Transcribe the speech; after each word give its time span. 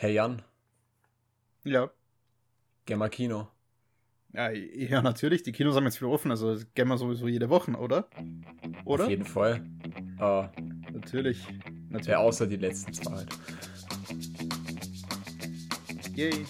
Hey 0.00 0.14
Jan, 0.14 0.40
Ja. 1.62 1.90
geh 2.86 2.96
mal 2.96 3.10
Kino. 3.10 3.48
Ja, 4.32 4.48
ja, 4.50 5.02
natürlich. 5.02 5.42
Die 5.42 5.52
Kinos 5.52 5.76
haben 5.76 5.84
jetzt 5.84 6.00
wieder 6.00 6.10
offen, 6.10 6.30
also 6.30 6.54
das 6.54 6.72
gehen 6.72 6.88
wir 6.88 6.96
sowieso 6.96 7.28
jede 7.28 7.50
Woche, 7.50 7.72
oder? 7.72 8.08
Oder? 8.86 9.04
Auf 9.04 9.10
jeden 9.10 9.26
Fall. 9.26 9.60
Äh, 10.18 10.48
Natürlich. 10.90 11.44
Natürlich. 11.90 12.06
ja, 12.06 12.18
außer 12.18 12.46
die 12.46 12.56
letzten 12.56 12.94
zwei. 12.94 13.26
Yay. 16.14 16.46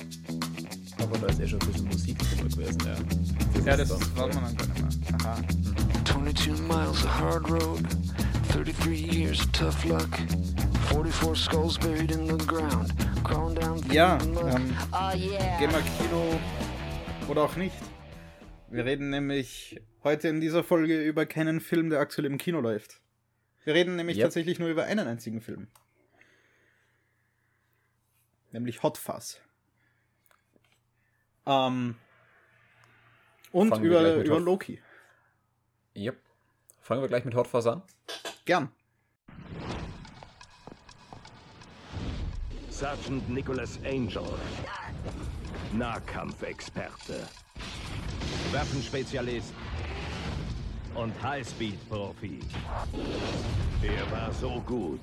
Aber 1.00 1.18
da 1.18 1.26
ist 1.26 1.40
eh 1.40 1.48
schon 1.48 1.60
ein 1.60 1.66
bisschen 1.66 1.86
Musik 1.88 2.18
drüber 2.18 2.48
gewesen, 2.48 2.80
ja. 2.86 3.62
Ja, 3.64 3.76
das 3.76 3.90
ist 3.90 4.16
war 4.16 4.28
man 4.28 4.44
dann 4.44 4.56
gar 4.56 4.66
nicht 4.68 5.10
mehr. 5.10 5.18
Aha. 5.24 5.42
22 6.04 6.60
miles 6.68 7.04
of 7.04 7.20
hard 7.20 7.50
road, 7.50 7.82
33 8.52 9.12
years 9.12 9.40
of 9.40 9.50
tough 9.50 9.84
luck, 9.86 10.08
44 10.92 11.34
skulls 11.36 11.78
buried 11.78 12.12
in 12.12 12.26
the 12.26 12.46
ground, 12.46 12.92
Ja, 13.92 14.18
mud. 14.24 14.38
ähm, 14.44 14.76
wir 15.58 15.68
Kino 15.98 16.40
oder 17.28 17.42
auch 17.42 17.56
nicht. 17.56 17.76
Wir 18.68 18.84
reden 18.84 19.10
nämlich 19.10 19.80
heute 20.04 20.28
in 20.28 20.40
dieser 20.40 20.62
Folge 20.64 21.02
über 21.02 21.26
keinen 21.26 21.60
Film, 21.60 21.90
der 21.90 22.00
aktuell 22.00 22.26
im 22.26 22.38
Kino 22.38 22.60
läuft. 22.60 23.00
Wir 23.64 23.74
reden 23.74 23.96
nämlich 23.96 24.16
Yep. 24.16 24.26
tatsächlich 24.26 24.58
nur 24.58 24.68
über 24.68 24.84
einen 24.84 25.06
einzigen 25.06 25.40
Film. 25.40 25.68
Nämlich 28.52 28.82
Hot 28.82 28.98
Fuzz. 28.98 29.40
Ähm, 31.46 31.96
und 33.52 33.68
Fangen 33.70 33.84
über, 33.84 34.14
über 34.16 34.40
Loki. 34.40 34.80
Yep. 35.96 36.16
Fangen 36.80 37.02
wir 37.02 37.08
gleich 37.08 37.24
mit 37.24 37.34
Hot 37.34 37.46
Fuzz 37.46 37.66
an. 37.66 37.82
Gern. 38.44 38.70
Sergeant 42.80 43.28
Nicholas 43.28 43.78
Angel. 43.84 44.24
Nahkampfexperte. 45.74 47.28
Waffenspezialist. 48.52 49.52
Und 50.94 51.12
Highspeed-Profi. 51.22 52.40
Er 53.82 54.10
war 54.10 54.32
so 54.32 54.62
gut, 54.62 55.00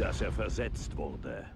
dass 0.00 0.20
er 0.20 0.32
versetzt 0.32 0.96
wurde. 0.96 1.46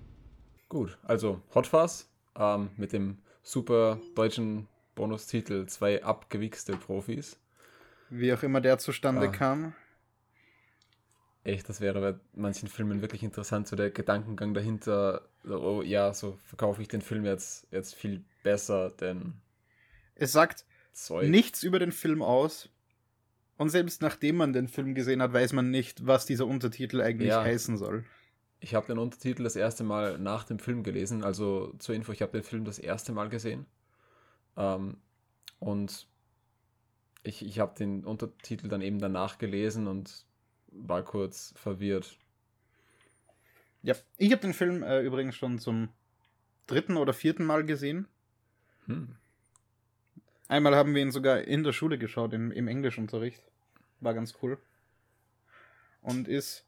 Gut, 0.69 0.97
also 1.03 1.41
Hot 1.53 1.67
Fuzz 1.67 2.09
ähm, 2.39 2.71
mit 2.77 2.93
dem 2.93 3.19
super 3.43 3.99
deutschen 4.15 4.69
Bonustitel 4.95 5.67
Zwei 5.67 6.01
abgewichste 6.05 6.77
Profis. 6.77 7.41
Wie 8.09 8.33
auch 8.33 8.45
immer 8.45 8.61
der 8.61 8.79
zustande 8.79 9.27
Ah. 9.31 9.33
kam. 9.33 9.75
Echt, 11.43 11.69
das 11.69 11.81
wäre 11.81 12.01
bei 12.01 12.21
manchen 12.35 12.69
Filmen 12.69 13.01
wirklich 13.01 13.23
interessant, 13.23 13.67
so 13.67 13.75
der 13.75 13.91
Gedankengang 13.91 14.53
dahinter. 14.53 15.29
Oh 15.49 15.81
ja, 15.83 16.13
so 16.13 16.39
verkaufe 16.45 16.83
ich 16.83 16.89
den 16.89 17.01
Film 17.01 17.25
jetzt, 17.25 17.67
jetzt 17.71 17.95
viel 17.95 18.23
besser, 18.43 18.91
denn 18.91 19.35
Es 20.15 20.33
sagt 20.33 20.67
Zeug. 20.93 21.29
nichts 21.31 21.63
über 21.63 21.79
den 21.79 21.93
Film 21.93 22.21
aus. 22.23 22.69
Und 23.57 23.71
selbst 23.71 24.03
nachdem 24.03 24.37
man 24.37 24.53
den 24.53 24.69
Film 24.69 24.95
gesehen 24.95 25.23
hat, 25.23 25.33
weiß 25.33 25.53
man 25.55 25.71
nicht, 25.71 26.07
was 26.07 26.27
dieser 26.27 26.47
Untertitel 26.47 27.01
eigentlich 27.01 27.29
Ja. 27.31 27.43
heißen 27.43 27.77
soll. 27.79 28.05
Ich 28.61 28.75
habe 28.75 28.87
den 28.87 28.99
Untertitel 28.99 29.43
das 29.43 29.57
erste 29.57 29.85
Mal 29.85 30.19
nach 30.19 30.45
dem 30.45 30.59
Film 30.59 30.83
gelesen. 30.83 31.25
Also 31.25 31.73
zur 31.79 31.95
Info, 31.95 32.13
ich 32.13 32.21
habe 32.21 32.33
den 32.33 32.43
Film 32.43 32.65
das 32.67 32.79
erste 32.79 33.13
Mal 33.13 33.31
gesehen. 33.31 33.65
Ähm, 34.59 34.99
und 35.59 36.07
ich, 37.23 37.45
ich 37.45 37.59
habe 37.59 37.75
den 37.79 38.05
Untertitel 38.05 38.69
dann 38.69 38.83
eben 38.83 38.99
danach 38.99 39.39
gelesen 39.39 39.87
und 39.87 40.27
war 40.73 41.03
kurz 41.03 41.53
verwirrt. 41.57 42.19
Ja, 43.83 43.95
ich 44.19 44.31
habe 44.33 44.43
den 44.43 44.55
Film 44.55 44.83
äh, 44.83 45.01
übrigens 45.01 45.37
schon 45.37 45.59
zum 45.59 45.89
dritten 46.67 46.97
oder 46.97 47.13
vierten 47.13 47.45
Mal 47.45 47.65
gesehen. 47.65 48.07
Hm. 48.87 49.17
Einmal 50.49 50.75
haben 50.75 50.95
wir 50.95 51.03
ihn 51.03 51.13
sogar 51.13 51.43
in 51.43 51.63
der 51.63 51.73
Schule 51.73 51.97
geschaut, 51.97 52.33
im, 52.33 52.51
im 52.51 52.69
Englischunterricht. 52.69 53.43
War 54.01 54.15
ganz 54.15 54.35
cool. 54.43 54.59
Und 56.03 56.29
ist 56.29 56.67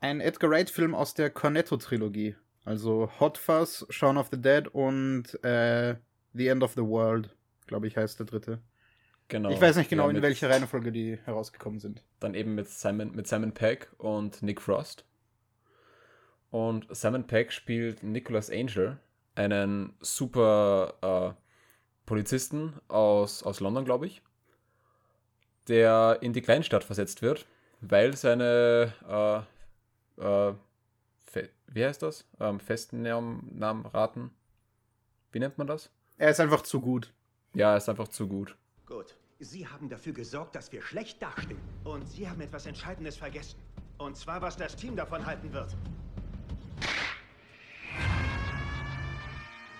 ein 0.00 0.20
Edgar 0.20 0.50
Wright-Film 0.50 0.94
aus 0.94 1.14
der 1.14 1.30
Cornetto-Trilogie. 1.30 2.36
Also 2.64 3.10
Hot 3.20 3.38
Fuzz, 3.38 3.86
Shaun 3.90 4.16
of 4.16 4.28
the 4.30 4.40
Dead 4.40 4.68
und 4.68 5.42
äh, 5.44 5.96
The 6.34 6.48
End 6.48 6.62
of 6.62 6.74
the 6.74 6.82
World, 6.82 7.34
glaube 7.66 7.86
ich, 7.86 7.96
heißt 7.96 8.18
der 8.18 8.26
dritte. 8.26 8.60
Genau. 9.28 9.50
Ich 9.50 9.60
weiß 9.60 9.76
nicht 9.76 9.90
genau, 9.90 10.08
Ja, 10.08 10.16
in 10.16 10.22
welcher 10.22 10.50
Reihenfolge 10.50 10.92
die 10.92 11.18
herausgekommen 11.24 11.80
sind. 11.80 12.02
Dann 12.20 12.34
eben 12.34 12.54
mit 12.54 12.68
Simon, 12.68 13.14
mit 13.14 13.26
Simon 13.26 13.52
Pegg 13.52 13.88
und 13.98 14.42
Nick 14.42 14.60
Frost. 14.60 15.04
Und 16.50 16.86
Simon 16.90 17.26
Pegg 17.26 17.52
spielt 17.52 18.02
Nicholas 18.02 18.50
Angel, 18.50 18.98
einen 19.34 19.94
super 20.00 21.34
äh, 21.36 21.42
Polizisten 22.06 22.74
aus, 22.88 23.42
aus 23.42 23.60
London, 23.60 23.84
glaube 23.84 24.06
ich, 24.06 24.22
der 25.68 26.18
in 26.20 26.32
die 26.32 26.40
Kleinstadt 26.42 26.84
versetzt 26.84 27.20
wird, 27.20 27.46
weil 27.80 28.16
seine, 28.16 28.92
äh, 30.18 30.22
äh, 30.22 30.54
wie 31.66 31.84
heißt 31.84 32.00
das? 32.00 32.26
Ähm, 32.38 32.60
Festnahmraten. 32.60 34.30
Wie 35.32 35.40
nennt 35.40 35.58
man 35.58 35.66
das? 35.66 35.90
Er 36.16 36.30
ist 36.30 36.40
einfach 36.40 36.62
zu 36.62 36.80
gut. 36.80 37.12
Ja, 37.54 37.72
er 37.72 37.76
ist 37.76 37.88
einfach 37.88 38.08
zu 38.08 38.28
gut. 38.28 38.56
Gut. 38.86 39.16
Sie 39.38 39.66
haben 39.68 39.88
dafür 39.88 40.14
gesorgt, 40.14 40.54
dass 40.54 40.72
wir 40.72 40.80
schlecht 40.80 41.20
dastehen. 41.20 41.60
Und 41.84 42.08
Sie 42.08 42.28
haben 42.28 42.40
etwas 42.40 42.64
Entscheidendes 42.64 43.16
vergessen. 43.16 43.58
Und 43.98 44.16
zwar, 44.16 44.40
was 44.40 44.56
das 44.56 44.74
Team 44.76 44.96
davon 44.96 45.26
halten 45.26 45.52
wird. 45.52 45.76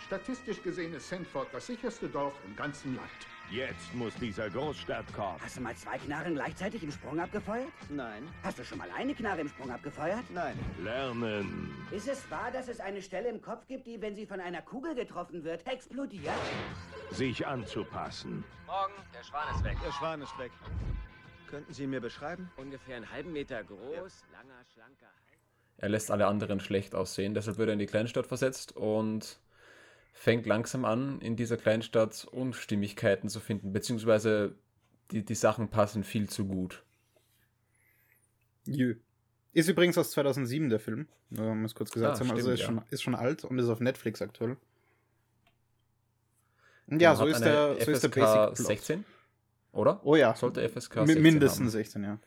Statistisch 0.04 0.62
gesehen 0.62 0.92
ist 0.94 1.08
Sandford 1.08 1.48
das 1.52 1.66
sicherste 1.66 2.08
Dorf 2.08 2.34
im 2.44 2.54
ganzen 2.54 2.94
Land. 2.96 3.35
Jetzt 3.50 3.94
muss 3.94 4.12
dieser 4.16 4.50
Großstadtkorb. 4.50 5.40
Hast 5.40 5.56
du 5.56 5.60
mal 5.60 5.74
zwei 5.76 5.98
Knarren 5.98 6.34
gleichzeitig 6.34 6.82
im 6.82 6.90
Sprung 6.90 7.20
abgefeuert? 7.20 7.68
Nein. 7.88 8.24
Hast 8.42 8.58
du 8.58 8.64
schon 8.64 8.78
mal 8.78 8.88
eine 8.96 9.14
Knarre 9.14 9.42
im 9.42 9.48
Sprung 9.48 9.70
abgefeuert? 9.70 10.24
Nein. 10.34 10.58
Lernen. 10.82 11.72
Ist 11.92 12.08
es 12.08 12.28
wahr, 12.28 12.50
dass 12.52 12.66
es 12.66 12.80
eine 12.80 13.00
Stelle 13.02 13.28
im 13.28 13.40
Kopf 13.40 13.66
gibt, 13.68 13.86
die, 13.86 14.00
wenn 14.02 14.16
sie 14.16 14.26
von 14.26 14.40
einer 14.40 14.62
Kugel 14.62 14.96
getroffen 14.96 15.44
wird, 15.44 15.64
explodiert? 15.66 16.34
Sich 17.12 17.46
anzupassen. 17.46 18.42
Morgen, 18.66 18.94
der 19.14 19.22
Schwan 19.22 19.54
ist 19.54 19.64
weg. 19.64 19.76
Der 19.84 19.92
Schwan 19.92 20.22
ist 20.22 20.38
weg. 20.38 20.50
Könnten 21.48 21.72
Sie 21.72 21.84
ihn 21.84 21.90
mir 21.90 22.00
beschreiben? 22.00 22.50
Ungefähr 22.56 22.96
einen 22.96 23.10
halben 23.10 23.32
Meter 23.32 23.62
groß, 23.62 24.24
langer, 24.32 24.64
schlanker. 24.74 25.06
Er 25.78 25.88
lässt 25.88 26.10
alle 26.10 26.26
anderen 26.26 26.58
schlecht 26.58 26.94
aussehen, 26.94 27.34
deshalb 27.34 27.58
wird 27.58 27.68
er 27.68 27.74
in 27.74 27.78
die 27.78 27.86
Kleinstadt 27.86 28.26
versetzt 28.26 28.74
und 28.74 29.38
fängt 30.18 30.46
langsam 30.46 30.84
an, 30.84 31.20
in 31.20 31.36
dieser 31.36 31.56
Kleinstadt 31.58 32.24
Unstimmigkeiten 32.30 33.28
zu 33.28 33.38
finden, 33.38 33.72
beziehungsweise 33.72 34.54
die, 35.10 35.24
die 35.24 35.34
Sachen 35.34 35.68
passen 35.68 36.02
viel 36.04 36.28
zu 36.28 36.46
gut. 36.46 36.82
Jö. 38.64 38.96
Ist 39.52 39.68
übrigens 39.68 39.96
aus 39.98 40.10
2007 40.10 40.68
der 40.70 40.80
Film. 40.80 41.06
Nur 41.30 41.50
um 41.52 41.64
es 41.64 41.74
kurz 41.74 41.90
gesagt 41.92 42.12
Ah, 42.12 42.14
zu 42.16 42.24
haben. 42.24 42.30
Also 42.30 42.42
stimmt, 42.48 42.54
ist, 42.54 42.60
ja. 42.60 42.66
schon, 42.66 42.82
ist 42.90 43.02
schon 43.02 43.14
alt 43.14 43.44
und 43.44 43.58
ist 43.58 43.68
auf 43.68 43.80
Netflix 43.80 44.20
aktuell. 44.22 44.56
Und 46.88 47.00
ja, 47.02 47.14
so 47.14 47.26
ist, 47.26 47.40
der, 47.40 47.74
so 47.74 47.90
ist 47.90 48.02
der 48.02 48.10
FSK 48.10 48.14
Basic 48.14 48.54
Plot. 48.54 48.56
16, 48.56 49.04
oder? 49.72 50.00
Oh 50.04 50.16
ja. 50.16 50.34
Sollte 50.34 50.66
FSK 50.68 50.96
Mi- 50.98 51.06
16 51.06 51.22
Mindestens 51.22 51.60
haben. 51.60 51.70
16, 51.70 52.04
ja. 52.04 52.18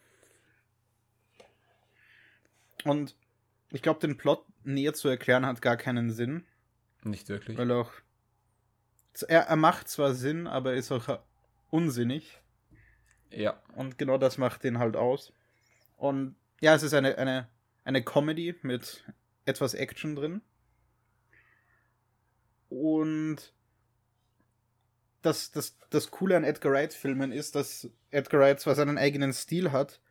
Und 2.86 3.16
ich 3.72 3.82
glaube, 3.82 4.00
den 4.00 4.18
Plot 4.18 4.46
näher 4.64 4.94
zu 4.94 5.08
erklären 5.10 5.46
hat 5.46 5.62
gar 5.62 5.78
keinen 5.78 6.12
Sinn, 6.12 6.46
Nicht 7.04 7.30
wirklich. 7.30 7.58
weil 7.58 7.72
auch 7.72 7.92
er, 9.28 9.42
er 9.42 9.56
macht 9.56 9.90
zwar 9.90 10.14
Sinn, 10.14 10.48
aber 10.48 10.74
ist 10.74 10.92
auch 10.92 11.20
unsinnig 11.70 12.42
Ja, 13.32 13.62
und 13.76 13.98
genau 13.98 14.18
das 14.18 14.38
macht 14.38 14.64
den 14.64 14.80
halt 14.80 14.96
aus. 14.96 15.34
Und 15.98 16.36
ja, 16.62 16.76
es 16.76 16.84
ist 16.84 16.94
eine, 16.94 17.18
eine, 17.18 17.48
eine 17.84 18.04
Comedy 18.04 18.56
mit 18.62 19.04
etwas 19.46 19.74
Action 19.74 20.16
drin. 20.16 20.42
Und 22.70 23.54
das, 25.22 25.52
das, 25.52 25.78
das 25.90 26.12
Coole 26.12 26.38
an 26.38 26.44
Edgar 26.44 26.72
Wright-Filmen 26.72 27.32
ist, 27.32 27.56
dass 27.56 27.90
Edgar 28.12 28.42
Wright 28.42 28.60
zwar 28.60 28.76
seinen 28.76 28.98
eigenen 28.98 29.34
Stil 29.34 29.72
hat, 29.72 30.02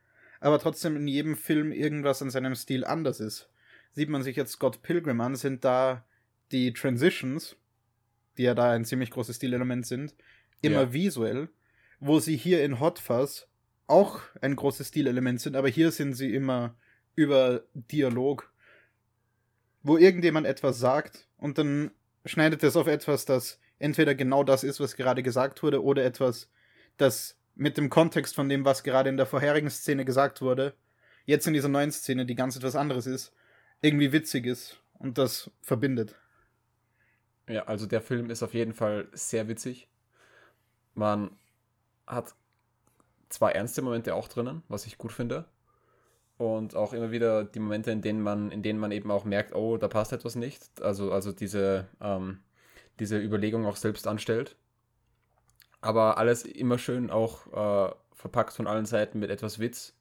aber 0.41 0.59
trotzdem 0.59 0.97
in 0.97 1.09
jedem 1.09 1.37
Film 1.37 1.73
irgendwas 1.73 2.21
an 2.21 2.31
seinem 2.31 2.55
Stil 2.55 2.85
anders 2.85 3.21
ist. 3.21 3.49
Sieht 3.93 4.11
man 4.11 4.23
sich 4.23 4.37
jetzt 4.37 4.53
Scott 4.53 4.83
Pilgrim 4.83 5.21
an, 5.21 5.35
sind 5.35 5.65
da 5.65 6.05
die 6.53 6.73
Transitions, 6.73 7.57
die 8.37 8.45
ja 8.45 8.55
da 8.55 8.73
ein 8.73 8.85
ziemlich 8.85 9.11
großes 9.11 9.37
Stilelement 9.37 9.87
sind, 9.87 10.15
immer 10.63 10.83
Ja. 10.83 10.93
visuell, 10.93 11.49
wo 12.01 12.21
sie 12.21 12.37
hier 12.37 12.65
in 12.65 12.81
Hot 12.81 12.99
Fuzz 12.99 13.47
auch 13.87 14.21
ein 14.41 14.57
großes 14.57 14.89
Stilelement 14.89 15.41
sind, 15.41 15.57
aber 15.57 15.69
hier 15.69 15.91
sind 15.91 16.15
sie 16.15 16.35
immer 16.35 16.77
über 17.15 17.65
Dialog, 17.75 18.53
wo 19.83 19.97
irgendjemand 19.97 20.47
etwas 20.47 20.79
sagt 20.79 21.29
und 21.37 21.59
dann 21.59 21.91
schneidet 22.25 22.63
es 22.63 22.77
auf 22.77 22.87
etwas, 22.87 23.25
das 23.25 23.59
entweder 23.79 24.15
genau 24.15 24.45
das 24.45 24.65
ist, 24.65 24.81
was 24.81 24.97
gerade 24.97 25.23
gesagt 25.23 25.63
wurde, 25.63 25.83
oder 25.83 26.05
etwas, 26.05 26.51
das 26.97 27.39
mit 27.55 27.77
dem 27.77 27.91
Kontext 27.91 28.35
von 28.35 28.49
dem, 28.49 28.65
was 28.65 28.83
gerade 28.83 29.09
in 29.09 29.17
der 29.17 29.27
vorherigen 29.27 29.71
Szene 29.71 30.05
gesagt 30.05 30.41
wurde, 30.41 30.75
jetzt 31.25 31.47
in 31.47 31.55
dieser 31.55 31.69
neuen 31.69 31.91
Szene, 31.91 32.27
die 32.27 32.35
ganz 32.35 32.57
etwas 32.57 32.77
anderes 32.77 33.07
ist, 33.07 33.33
irgendwie 33.81 34.13
witzig 34.13 34.47
ist 34.47 34.83
Und 34.99 35.19
das 35.19 35.51
verbindet. 35.63 36.17
Ja, 37.49 37.65
also 37.65 37.87
der 37.87 38.03
Film 38.03 38.31
ist 38.31 38.43
auf 38.43 38.55
jeden 38.55 38.75
Fall 38.75 39.09
sehr 39.13 39.49
witzig. 39.49 39.89
Man 40.95 41.31
hat 42.07 42.35
zwei 43.29 43.53
ernste 43.53 43.83
Momente 43.83 44.15
auch 44.15 44.29
drinnen, 44.29 44.63
was 44.69 44.87
ich 44.87 44.99
gut 44.99 45.13
finde. 45.13 45.47
Und 46.37 46.77
auch 46.77 46.93
immer 46.93 47.11
wieder 47.11 47.45
die 47.45 47.59
Momente, 47.59 47.91
in 47.91 48.01
denen 48.01 48.23
man, 48.23 48.53
in 48.53 48.63
denen 48.63 48.79
man 48.79 48.93
eben 48.93 49.11
auch 49.11 49.25
merkt, 49.25 49.55
oh, 49.55 49.77
da 49.77 49.89
passt 49.89 50.13
etwas 50.13 50.37
nicht. 50.37 50.63
Also, 50.81 51.11
also 51.13 51.33
diese, 51.33 51.89
ähm, 52.01 52.41
diese 53.01 53.19
Überlegung 53.19 53.67
auch 53.67 53.77
selbst 53.77 54.07
anstellt. 54.07 54.57
Aber 55.81 56.19
alles 56.19 56.45
immer 56.45 56.79
schön 56.79 57.11
auch 57.11 57.47
äh, 57.89 57.95
verpackt 58.15 58.53
von 58.53 58.67
allen 58.67 58.87
Seiten 58.87 59.19
mit 59.19 59.31
etwas 59.31 59.59
Witz. 59.59 59.95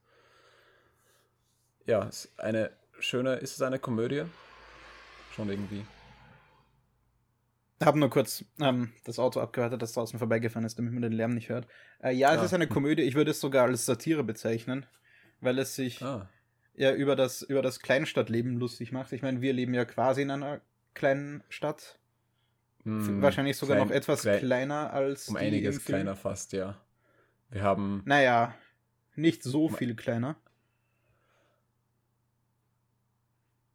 Ja, 1.86 2.04
ist 2.04 2.38
eine 2.40 2.72
schöne, 3.00 3.36
ist 3.36 3.56
es 3.56 3.62
eine 3.62 3.80
Komödie? 3.80 4.24
Schon 5.36 5.50
irgendwie. 5.50 5.86
Ich 7.80 7.86
habe 7.86 8.00
nur 8.00 8.10
kurz 8.10 8.44
ähm, 8.60 8.92
das 9.06 9.20
Auto 9.20 9.40
abgewartet, 9.40 9.82
das 9.82 9.94
draußen 9.94 10.18
vorbeigefahren 10.18 10.66
ist, 10.66 10.80
damit 10.80 10.94
man 10.94 11.04
den 11.04 11.12
Lärm 11.12 11.34
nicht 11.36 11.50
hört. 11.50 11.68
Äh, 12.02 12.12
ja, 12.14 12.34
es 12.34 12.42
Ah. 12.42 12.46
ist 12.46 12.54
eine 12.54 12.68
Komödie. 12.68 13.04
Ich 13.04 13.14
würde 13.16 13.32
es 13.32 13.40
sogar 13.40 13.66
als 13.68 13.86
Satire 13.86 14.24
bezeichnen, 14.24 14.86
weil 15.42 15.60
es 15.60 15.76
sich 15.76 16.02
Ah, 16.02 16.28
ja 16.76 16.92
über 16.94 17.16
das, 17.16 17.44
über 17.44 17.62
das 17.62 17.80
Kleinstadtleben 17.80 18.58
lustig 18.58 18.92
macht. 18.92 19.14
Ich 19.14 19.22
meine, 19.22 19.42
wir 19.42 19.54
leben 19.54 19.76
ja 19.76 19.86
quasi 19.86 20.24
in 20.24 20.32
einer 20.32 20.62
kleinen 20.96 21.44
Stadt. 21.50 22.00
hm, 22.84 23.22
Wahrscheinlich 23.22 23.58
sogar 23.58 23.76
klein- 23.78 23.88
noch 23.90 23.94
etwas 23.96 24.22
klein- 24.22 24.40
kleiner 24.40 24.92
als 24.94 25.30
Um 25.30 25.36
einiges 25.36 25.86
kleiner 25.86 26.16
fast, 26.16 26.54
ja. 26.54 26.82
Wir 27.50 27.62
haben, 27.62 28.02
Naja, 28.06 28.56
nicht 29.16 29.44
so 29.44 29.70
viel 29.70 29.96
kleiner. 29.96 30.36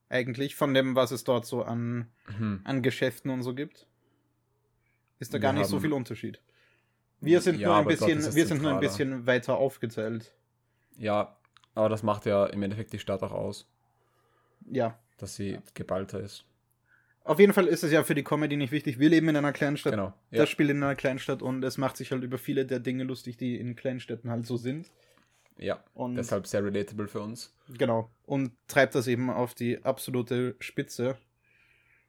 Eigentlich 0.09 0.57
von 0.57 0.75
dem, 0.75 0.95
was 0.95 1.11
es 1.11 1.25
dort 1.25 1.47
so 1.47 1.63
an, 1.63 2.11
hm, 2.37 2.61
an 2.65 2.83
Geschäften 2.83 3.31
und 3.31 3.43
so 3.43 3.55
gibt, 3.55 3.87
ist 5.23 5.33
da 5.33 5.37
Wir 5.37 5.41
gar 5.41 5.53
nicht 5.53 5.67
so 5.67 5.81
viel 5.81 5.93
Unterschied. 5.93 6.41
Wir 7.21 7.41
sind 7.41 7.59
Ja, 7.61 7.69
nur 7.69 7.77
ein 7.79 7.87
bisschen, 7.87 8.19
es 8.19 8.35
wir 8.35 8.47
sind 8.47 8.61
nur 8.63 8.73
ein 8.75 8.81
bisschen 8.81 9.27
weiter 9.27 9.57
aufgeteilt. 9.57 10.35
ja, 10.99 11.37
aber 11.75 11.89
das 11.89 12.03
macht 12.03 12.27
ja 12.27 12.47
im 12.47 12.63
Endeffekt 12.63 12.93
die 12.93 12.99
Stadt 12.99 13.23
auch 13.23 13.33
aus, 13.33 13.67
Ja. 14.69 14.99
dass 15.19 15.37
sie 15.37 15.59
geballter 15.75 16.21
ist. 16.21 16.45
Auf 17.25 17.39
jeden 17.39 17.53
Fall 17.53 17.69
ist 17.69 17.85
es 17.85 17.93
ja 17.93 18.03
für 18.03 18.17
die 18.17 18.25
Comedy 18.25 18.57
nicht 18.57 18.73
wichtig. 18.73 18.99
Wir 18.99 19.09
leben 19.09 19.29
in 19.29 19.37
einer 19.37 19.53
Kleinstadt. 19.53 19.93
Genau. 19.93 20.13
Ja. 20.33 20.39
Das 20.41 20.49
spielt 20.51 20.71
in 20.71 20.83
einer 20.83 20.97
Kleinstadt 20.97 21.41
und 21.41 21.63
es 21.63 21.79
macht 21.79 21.97
sich 21.97 22.11
halt 22.11 22.25
über 22.25 22.37
viele 22.37 22.67
der 22.67 22.81
Dinge 22.81 23.05
lustig, 23.05 23.37
die 23.37 23.57
in 23.57 23.77
Kleinstädten 23.77 24.29
halt 24.29 24.45
so 24.45 24.57
sind. 24.57 24.91
ja. 25.57 25.83
Und 25.95 26.17
Deshalb 26.17 26.49
sehr 26.49 26.65
relatable 26.65 27.07
für 27.07 27.21
uns. 27.21 27.55
genau. 27.79 28.11
Und 28.27 28.53
treibt 28.67 28.97
das 28.97 29.07
eben 29.07 29.31
auf 29.31 29.55
die 29.55 29.85
absolute 29.85 30.57
Spitze 30.59 31.17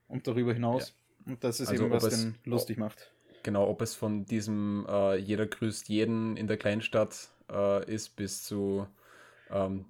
und 0.08 0.26
darüber 0.28 0.52
hinaus. 0.54 0.96
Und 1.26 1.44
das 1.44 1.60
ist 1.60 1.70
Also 1.70 1.84
eben, 1.86 1.94
was 1.94 2.04
es- 2.04 2.20
den 2.20 2.36
lustig 2.46 2.78
macht. 2.78 3.12
Genau, 3.44 3.68
ob 3.68 3.82
es 3.82 3.94
von 3.96 4.26
diesem 4.26 4.86
äh, 4.88 5.16
jeder 5.18 5.46
grüßt 5.46 5.90
jeden 5.90 6.38
in 6.38 6.48
der 6.48 6.58
Kleinstadt 6.58 7.30
äh, 7.50 7.92
ist, 7.94 8.16
bis 8.16 8.44
zu 8.44 8.88
ähm, 9.50 9.86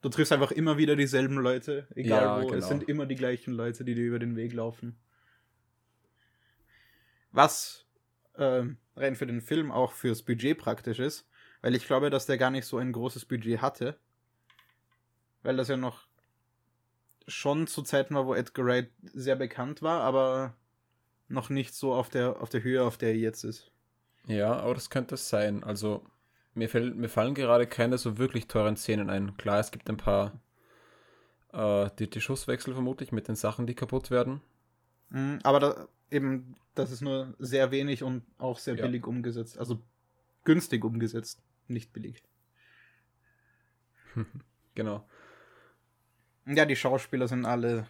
Du 0.00 0.08
triffst 0.08 0.32
einfach 0.32 0.50
immer 0.50 0.78
wieder 0.78 0.96
dieselben 0.96 1.36
Leute, 1.36 1.86
egal 1.94 2.24
Ja, 2.24 2.42
wo. 2.42 2.46
genau. 2.46 2.56
Es 2.58 2.66
sind 2.68 2.88
immer 2.88 3.06
die 3.06 3.14
gleichen 3.14 3.52
Leute, 3.52 3.84
die 3.84 3.94
dir 3.94 4.04
über 4.04 4.18
den 4.18 4.34
Weg 4.34 4.52
laufen. 4.52 4.96
Was 7.30 7.86
ähm, 8.36 8.78
rein 8.96 9.14
für 9.14 9.26
den 9.26 9.40
Film 9.40 9.70
auch 9.70 9.92
fürs 9.92 10.22
Budget 10.22 10.58
praktisch 10.58 10.98
ist, 10.98 11.28
weil 11.60 11.74
ich 11.74 11.86
glaube, 11.86 12.10
dass 12.10 12.26
der 12.26 12.36
gar 12.38 12.50
nicht 12.50 12.66
so 12.66 12.78
ein 12.78 12.92
großes 12.92 13.26
Budget 13.26 13.60
hatte. 13.62 13.96
Weil 15.42 15.56
das 15.56 15.68
ja 15.68 15.76
noch 15.76 16.06
schon 17.28 17.66
zu 17.66 17.82
Zeiten 17.82 18.14
war, 18.14 18.26
wo 18.26 18.34
Edgar 18.34 18.66
Wright 18.66 18.90
sehr 19.02 19.36
bekannt 19.36 19.82
war, 19.82 20.00
aber 20.00 20.54
noch 21.28 21.48
nicht 21.50 21.74
so 21.74 21.94
auf 21.94 22.08
der, 22.08 22.40
auf 22.42 22.48
der 22.50 22.62
Höhe, 22.62 22.82
auf 22.82 22.96
der 22.98 23.10
er 23.10 23.16
jetzt 23.16 23.44
ist. 23.44 23.70
Ja, 24.26 24.54
aber 24.56 24.74
das 24.74 24.90
könnte 24.90 25.14
es 25.16 25.28
sein. 25.28 25.64
Also, 25.64 26.04
mir, 26.54 26.68
fällt, 26.68 26.96
mir 26.96 27.08
fallen 27.08 27.34
gerade 27.34 27.66
keine 27.66 27.98
so 27.98 28.18
wirklich 28.18 28.46
teuren 28.48 28.76
Szenen 28.76 29.10
ein. 29.10 29.36
Klar, 29.36 29.58
es 29.60 29.70
gibt 29.70 29.88
ein 29.88 29.96
paar 29.96 30.32
äh, 31.52 31.90
die, 31.98 32.08
die 32.08 32.20
Schusswechsel 32.20 32.74
vermutlich 32.74 33.12
mit 33.12 33.28
den 33.28 33.36
Sachen, 33.36 33.66
die 33.66 33.74
kaputt 33.74 34.10
werden. 34.10 34.40
Mhm, 35.10 35.40
aber 35.42 35.60
da, 35.60 35.88
eben, 36.10 36.54
das 36.74 36.90
ist 36.90 37.00
nur 37.02 37.34
sehr 37.38 37.70
wenig 37.70 38.02
und 38.02 38.22
auch 38.38 38.58
sehr 38.58 38.74
Ja. 38.76 38.82
billig 38.86 39.06
umgesetzt. 39.06 39.58
Also 39.58 39.82
günstig 40.44 40.84
umgesetzt, 40.84 41.42
nicht 41.68 41.92
billig. 41.92 42.22
Genau. 44.74 45.06
Ja, 46.46 46.64
die 46.64 46.76
Schauspieler 46.76 47.28
sind 47.28 47.44
alle, 47.44 47.86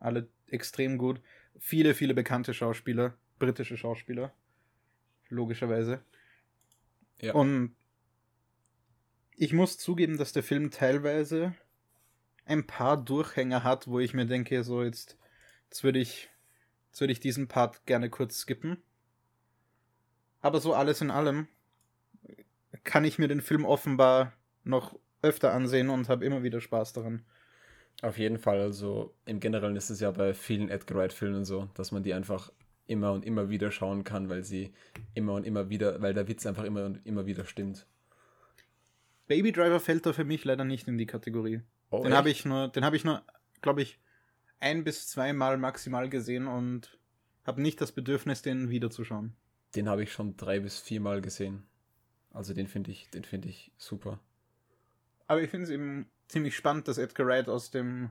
alle 0.00 0.28
extrem 0.48 0.98
gut. 0.98 1.20
Viele, 1.58 1.94
viele 1.94 2.14
bekannte 2.14 2.54
Schauspieler, 2.54 3.14
britische 3.38 3.76
Schauspieler, 3.76 4.32
logischerweise. 5.28 6.02
Ja. 7.20 7.34
Und 7.34 7.76
ich 9.36 9.52
muss 9.52 9.78
zugeben, 9.78 10.18
dass 10.18 10.32
der 10.32 10.42
Film 10.42 10.70
teilweise 10.70 11.54
ein 12.44 12.66
paar 12.66 13.02
Durchhänger 13.02 13.64
hat, 13.64 13.88
wo 13.88 13.98
ich 13.98 14.14
mir 14.14 14.26
denke, 14.26 14.64
so 14.64 14.82
jetzt, 14.82 15.18
jetzt 15.68 15.84
würde 15.84 15.98
ich, 15.98 16.30
jetzt 16.90 17.00
würde 17.00 17.12
ich 17.12 17.20
diesen 17.20 17.48
Part 17.48 17.86
gerne 17.86 18.10
kurz 18.10 18.38
skippen. 18.38 18.82
Aber 20.40 20.60
so 20.60 20.74
alles 20.74 21.00
in 21.00 21.10
allem 21.10 21.46
kann 22.84 23.04
ich 23.04 23.18
mir 23.18 23.28
den 23.28 23.40
Film 23.40 23.64
offenbar 23.64 24.32
noch 24.64 24.98
öfter 25.22 25.52
ansehen 25.52 25.88
und 25.88 26.08
habe 26.08 26.24
immer 26.24 26.42
wieder 26.42 26.60
Spaß 26.60 26.92
daran. 26.92 27.24
Auf 28.00 28.18
jeden 28.18 28.38
Fall, 28.38 28.60
also 28.60 29.14
im 29.26 29.38
Generellen 29.38 29.76
ist 29.76 29.90
es 29.90 30.00
ja 30.00 30.10
bei 30.10 30.34
vielen 30.34 30.68
Edgar 30.68 30.98
Wright-Filmen 30.98 31.44
so, 31.44 31.68
dass 31.74 31.92
man 31.92 32.02
die 32.02 32.14
einfach 32.14 32.50
immer 32.86 33.12
und 33.12 33.24
immer 33.24 33.48
wieder 33.48 33.70
schauen 33.70 34.02
kann, 34.04 34.28
weil 34.28 34.42
sie 34.42 34.72
immer 35.14 35.34
und 35.34 35.44
immer 35.44 35.68
wieder, 35.70 36.02
weil 36.02 36.14
der 36.14 36.26
Witz 36.26 36.46
einfach 36.46 36.64
immer 36.64 36.84
und 36.84 37.06
immer 37.06 37.26
wieder 37.26 37.44
stimmt. 37.44 37.86
Baby 39.28 39.52
Driver 39.52 39.78
fällt 39.78 40.04
da 40.04 40.12
für 40.12 40.24
mich 40.24 40.44
leider 40.44 40.64
nicht 40.64 40.88
in 40.88 40.98
die 40.98 41.06
Kategorie. 41.06 41.62
Oh, 41.90 42.02
den 42.02 42.14
habe 42.14 42.30
ich 42.30 42.44
nur, 42.44 42.68
den 42.68 42.84
habe 42.84 42.96
ich 42.96 43.04
nur, 43.04 43.22
glaube 43.60 43.82
ich, 43.82 43.98
ein 44.60 44.84
bis 44.84 45.08
zweimal 45.08 45.58
maximal 45.58 46.08
gesehen 46.08 46.46
und 46.46 46.98
habe 47.44 47.62
nicht 47.62 47.80
das 47.80 47.92
Bedürfnis, 47.92 48.42
den 48.42 48.70
wiederzuschauen. 48.70 49.34
Den 49.74 49.88
habe 49.88 50.02
ich 50.02 50.12
schon 50.12 50.36
drei 50.36 50.60
bis 50.60 50.78
viermal 50.78 51.20
gesehen. 51.20 51.64
Also 52.30 52.54
den 52.54 52.68
finde 52.68 52.90
ich, 52.90 53.10
den 53.10 53.24
finde 53.24 53.48
ich 53.48 53.72
super. 53.76 54.18
Aber 55.26 55.42
ich 55.42 55.50
finde 55.50 55.64
es 55.64 55.70
eben 55.70 56.06
ziemlich 56.32 56.56
spannend, 56.56 56.88
dass 56.88 56.98
Edgar 56.98 57.26
Wright 57.26 57.48
aus 57.48 57.70
dem 57.70 58.10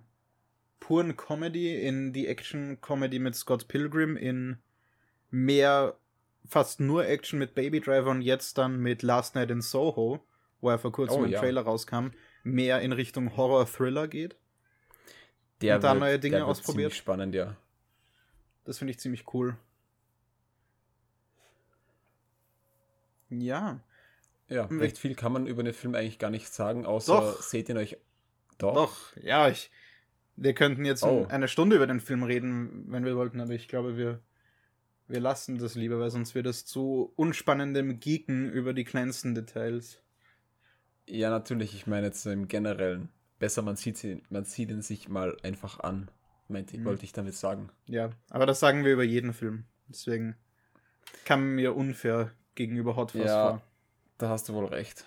puren 0.79 1.17
Comedy 1.17 1.81
in 1.81 2.13
die 2.13 2.27
Action-Comedy 2.27 3.19
mit 3.19 3.35
Scott 3.35 3.67
Pilgrim 3.67 4.15
in 4.15 4.57
mehr, 5.29 5.97
fast 6.47 6.79
nur 6.79 7.05
Action 7.07 7.39
mit 7.39 7.55
Baby 7.55 7.81
Driver 7.81 8.11
und 8.11 8.21
jetzt 8.21 8.57
dann 8.57 8.79
mit 8.79 9.01
Last 9.03 9.35
Night 9.35 9.51
in 9.51 9.61
Soho, 9.61 10.25
wo 10.61 10.69
er 10.69 10.79
vor 10.79 10.91
kurzem 10.91 11.21
Oh, 11.21 11.25
im 11.25 11.31
ja. 11.31 11.39
Trailer 11.39 11.61
rauskam, 11.63 12.07
mehr 12.43 12.81
in 12.81 12.91
Richtung 12.91 13.35
Horror-Thriller 13.35 14.07
geht. 14.07 14.35
Der 15.61 15.75
Und 15.75 15.83
da 15.83 15.93
wird, 15.93 15.99
neue 15.99 16.19
Dinge 16.19 16.37
der 16.37 16.47
wird 16.47 16.49
ausprobiert? 16.49 16.91
Ziemlich 16.91 16.97
spannend, 16.97 17.35
ja. 17.35 17.55
Das 18.63 18.77
finde 18.79 18.91
ich 18.91 18.99
ziemlich 18.99 19.25
cool. 19.33 19.57
Ja. 23.29 23.79
Ja, 24.49 24.69
Hm, 24.69 24.79
recht 24.79 24.97
viel 24.97 25.15
kann 25.15 25.31
man 25.31 25.47
über 25.47 25.63
den 25.63 25.73
Film 25.73 25.95
eigentlich 25.95 26.19
gar 26.19 26.29
nicht 26.29 26.47
sagen, 26.53 26.85
außer 26.85 27.13
Doch. 27.21 27.41
seht 27.41 27.69
ihn 27.69 27.77
euch. 27.77 27.97
Doch. 28.61 28.73
Doch, 28.75 29.15
ja, 29.23 29.49
ich. 29.49 29.71
Wir 30.35 30.53
könnten 30.53 30.85
jetzt 30.85 31.03
Oh. 31.03 31.25
eine 31.29 31.47
Stunde 31.47 31.75
über 31.75 31.87
den 31.87 31.99
Film 31.99 32.23
reden, 32.23 32.85
wenn 32.87 33.05
wir 33.05 33.15
wollten, 33.15 33.39
aber 33.41 33.51
ich 33.51 33.67
glaube, 33.67 33.97
wir, 33.97 34.19
wir 35.07 35.19
lassen 35.19 35.57
das 35.57 35.75
lieber, 35.75 35.99
weil 35.99 36.09
sonst 36.09 36.35
wird 36.35 36.47
es 36.47 36.65
zu 36.65 37.11
unspannendem 37.15 37.99
Geeken 37.99 38.49
über 38.49 38.73
die 38.73 38.83
kleinsten 38.85 39.35
Details. 39.35 40.01
Ja, 41.07 41.29
natürlich, 41.29 41.75
ich 41.75 41.85
meine 41.87 42.07
jetzt 42.07 42.25
im 42.25 42.47
Generellen. 42.47 43.09
Besser, 43.39 43.61
man 43.61 43.75
sieht, 43.75 43.97
sie, 43.97 44.21
man 44.29 44.45
sieht 44.45 44.69
ihn 44.69 44.81
sich 44.81 45.09
mal 45.09 45.35
einfach 45.43 45.79
an, 45.79 46.09
meinte, 46.47 46.77
Mhm. 46.77 46.85
wollte 46.85 47.03
ich 47.03 47.11
damit 47.11 47.33
sagen. 47.35 47.69
Ja, 47.87 48.11
aber 48.29 48.45
das 48.45 48.59
sagen 48.59 48.85
wir 48.85 48.93
über 48.93 49.03
jeden 49.03 49.33
Film. 49.33 49.65
Deswegen 49.87 50.35
kam 51.25 51.55
mir 51.55 51.75
unfair 51.75 52.31
gegenüber 52.55 52.95
Hot 52.95 53.11
Fuzz 53.11 53.25
Ja. 53.25 53.49
vor. 53.49 53.61
Da 54.17 54.29
hast 54.29 54.47
du 54.47 54.53
wohl 54.53 54.65
recht. 54.65 55.05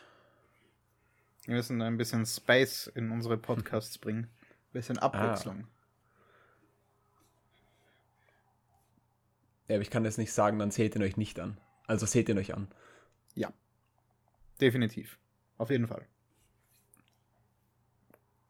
Wir 1.47 1.55
müssen 1.55 1.83
ein 1.83 1.97
bisschen 1.97 2.25
Spice 2.27 2.87
in 2.95 3.11
unsere 3.11 3.37
Podcasts 3.37 3.99
bringen. 3.99 4.25
Ein 4.25 4.73
bisschen 4.73 4.99
Ah. 4.99 5.03
Abwechslung. 5.07 5.67
Ja, 9.69 9.77
aber 9.77 9.83
ich 9.83 9.91
kann 9.91 10.05
das 10.05 10.19
nicht 10.19 10.33
sagen, 10.33 10.59
dann 10.59 10.71
seht 10.71 10.95
ihn 10.97 11.03
euch 11.03 11.17
nicht 11.17 11.39
an. 11.41 11.59
Also 11.87 12.07
seht 12.07 12.29
ihn 12.29 12.39
euch 12.39 12.55
an. 12.55 12.69
Definitiv. 14.61 15.19
Auf 15.59 15.71
jeden 15.71 15.89
Fall. 15.89 16.07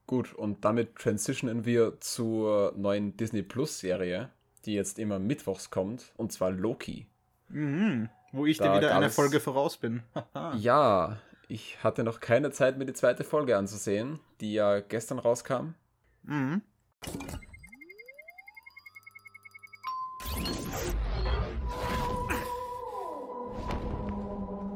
Gut, 0.06 0.34
und 0.34 0.62
damit 0.64 0.96
transitionen 0.96 1.64
wir 1.64 1.98
zur 2.00 2.74
neuen 2.76 3.16
Disney 3.16 3.42
Plus 3.42 3.80
Serie, 3.80 4.30
die 4.66 4.74
jetzt 4.74 4.98
immer 4.98 5.18
mittwochs 5.18 5.70
kommt, 5.70 6.12
und 6.18 6.30
zwar 6.30 6.50
Loki. 6.50 7.06
Mhm. 7.48 8.10
Wo 8.32 8.44
ich 8.44 8.58
Da 8.58 8.74
dir 8.74 8.78
wieder 8.80 8.94
eine 8.94 9.08
Folge 9.08 9.40
voraus 9.40 9.78
bin. 9.78 10.02
Ja, 10.58 11.18
ich 11.48 11.82
hatte 11.82 12.04
noch 12.04 12.20
keine 12.20 12.50
Zeit, 12.50 12.78
mir 12.78 12.86
die 12.86 12.92
zweite 12.92 13.24
Folge 13.24 13.56
anzusehen, 13.56 14.20
die 14.40 14.54
ja 14.54 14.80
gestern 14.80 15.18
rauskam. 15.18 15.74
Mhm. 16.22 16.62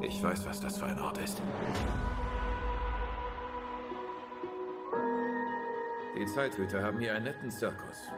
Ich 0.03 0.23
weiß, 0.23 0.47
was 0.47 0.61
das 0.61 0.79
für 0.79 0.87
ein 0.87 0.99
Ort 1.01 1.19
ist. 1.19 1.41
Die 6.19 6.27
Zeithüter 6.27 6.83
haben 6.83 6.99
hier 6.99 7.15
einen 7.15 7.25
netten 7.25 7.51
Zirkus. 7.51 8.09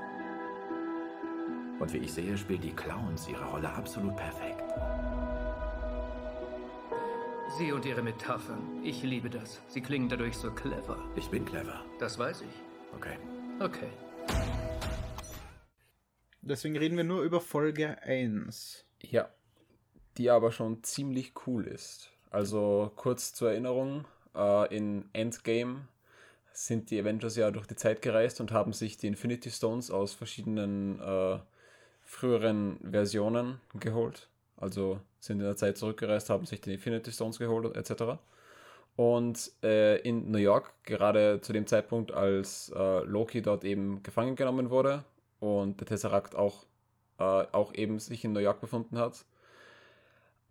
Und 1.79 1.93
wie 1.93 1.99
ich 1.99 2.13
sehe, 2.13 2.37
spielen 2.37 2.61
die 2.61 2.73
Clowns 2.73 3.29
ihre 3.29 3.45
Rolle 3.45 3.71
absolut 3.71 4.17
perfekt. 4.17 4.50
Sie 7.61 7.73
und 7.73 7.85
Ihre 7.85 8.01
Metaphern. 8.01 8.83
Ich 8.83 9.03
liebe 9.03 9.29
das. 9.29 9.61
Sie 9.69 9.83
klingen 9.83 10.09
dadurch 10.09 10.35
so 10.35 10.51
clever. 10.51 10.97
Ich 11.15 11.29
bin 11.29 11.45
clever. 11.45 11.85
Das 11.99 12.19
weiß 12.19 12.41
ich. 12.41 12.95
Okay. 12.97 13.19
Okay. 13.59 13.91
Deswegen 16.41 16.79
reden 16.79 16.97
wir 16.97 17.05
nur 17.05 17.23
über 17.23 17.43
Folge 17.43 18.03
1. 18.03 18.87
Ja, 19.03 19.29
die 20.17 20.31
aber 20.31 20.53
schon 20.53 20.83
ziemlich 20.83 21.35
cool 21.47 21.67
ist. 21.67 22.11
Also 22.31 22.93
kurz 22.97 23.35
zur 23.35 23.51
Erinnerung, 23.51 24.07
äh, 24.35 24.75
in 24.75 25.11
Endgame 25.13 25.87
sind 26.55 26.91
die 26.91 26.99
Avengers 26.99 27.37
ja 27.37 27.51
durch 27.51 27.67
die 27.67 27.77
Zeit 27.77 28.01
gereist 28.01 28.41
und 28.41 28.53
haben 28.53 28.73
sich 28.73 28.97
die 28.97 29.07
Infinity 29.07 29.51
Stones 29.51 29.91
aus 29.91 30.15
verschiedenen 30.15 30.99
äh, 30.99 31.39
früheren 32.05 32.79
Versionen 32.91 33.61
geholt. 33.75 34.30
Also 34.61 35.01
sind 35.19 35.41
in 35.41 35.47
der 35.47 35.57
Zeit 35.57 35.79
zurückgereist, 35.79 36.31
haben 36.31 36.47
sich 36.47 36.61
die 36.61 36.75
Infinity 36.75 37.11
Stones 37.11 37.39
geholt 37.39 37.75
etc. 37.77 38.19
Und 38.97 39.51
äh, 39.63 39.99
in 40.03 40.31
New 40.31 40.39
York, 40.39 40.73
gerade 40.85 41.41
zu 41.41 41.53
dem 41.53 41.67
Zeitpunkt, 41.67 42.13
als 42.13 42.71
äh, 42.77 43.01
Loki 43.05 43.41
dort 43.43 43.65
eben 43.65 44.03
gefangen 44.03 44.37
genommen 44.37 44.71
wurde 44.71 45.05
und 45.41 45.81
der 45.81 45.87
Tesseract 45.87 46.35
auch, 46.35 46.67
äh, 47.19 47.23
auch 47.25 47.75
eben 47.75 47.99
sich 47.99 48.25
in 48.25 48.33
New 48.33 48.41
York 48.41 48.61
befunden 48.61 48.99
hat, 48.99 49.25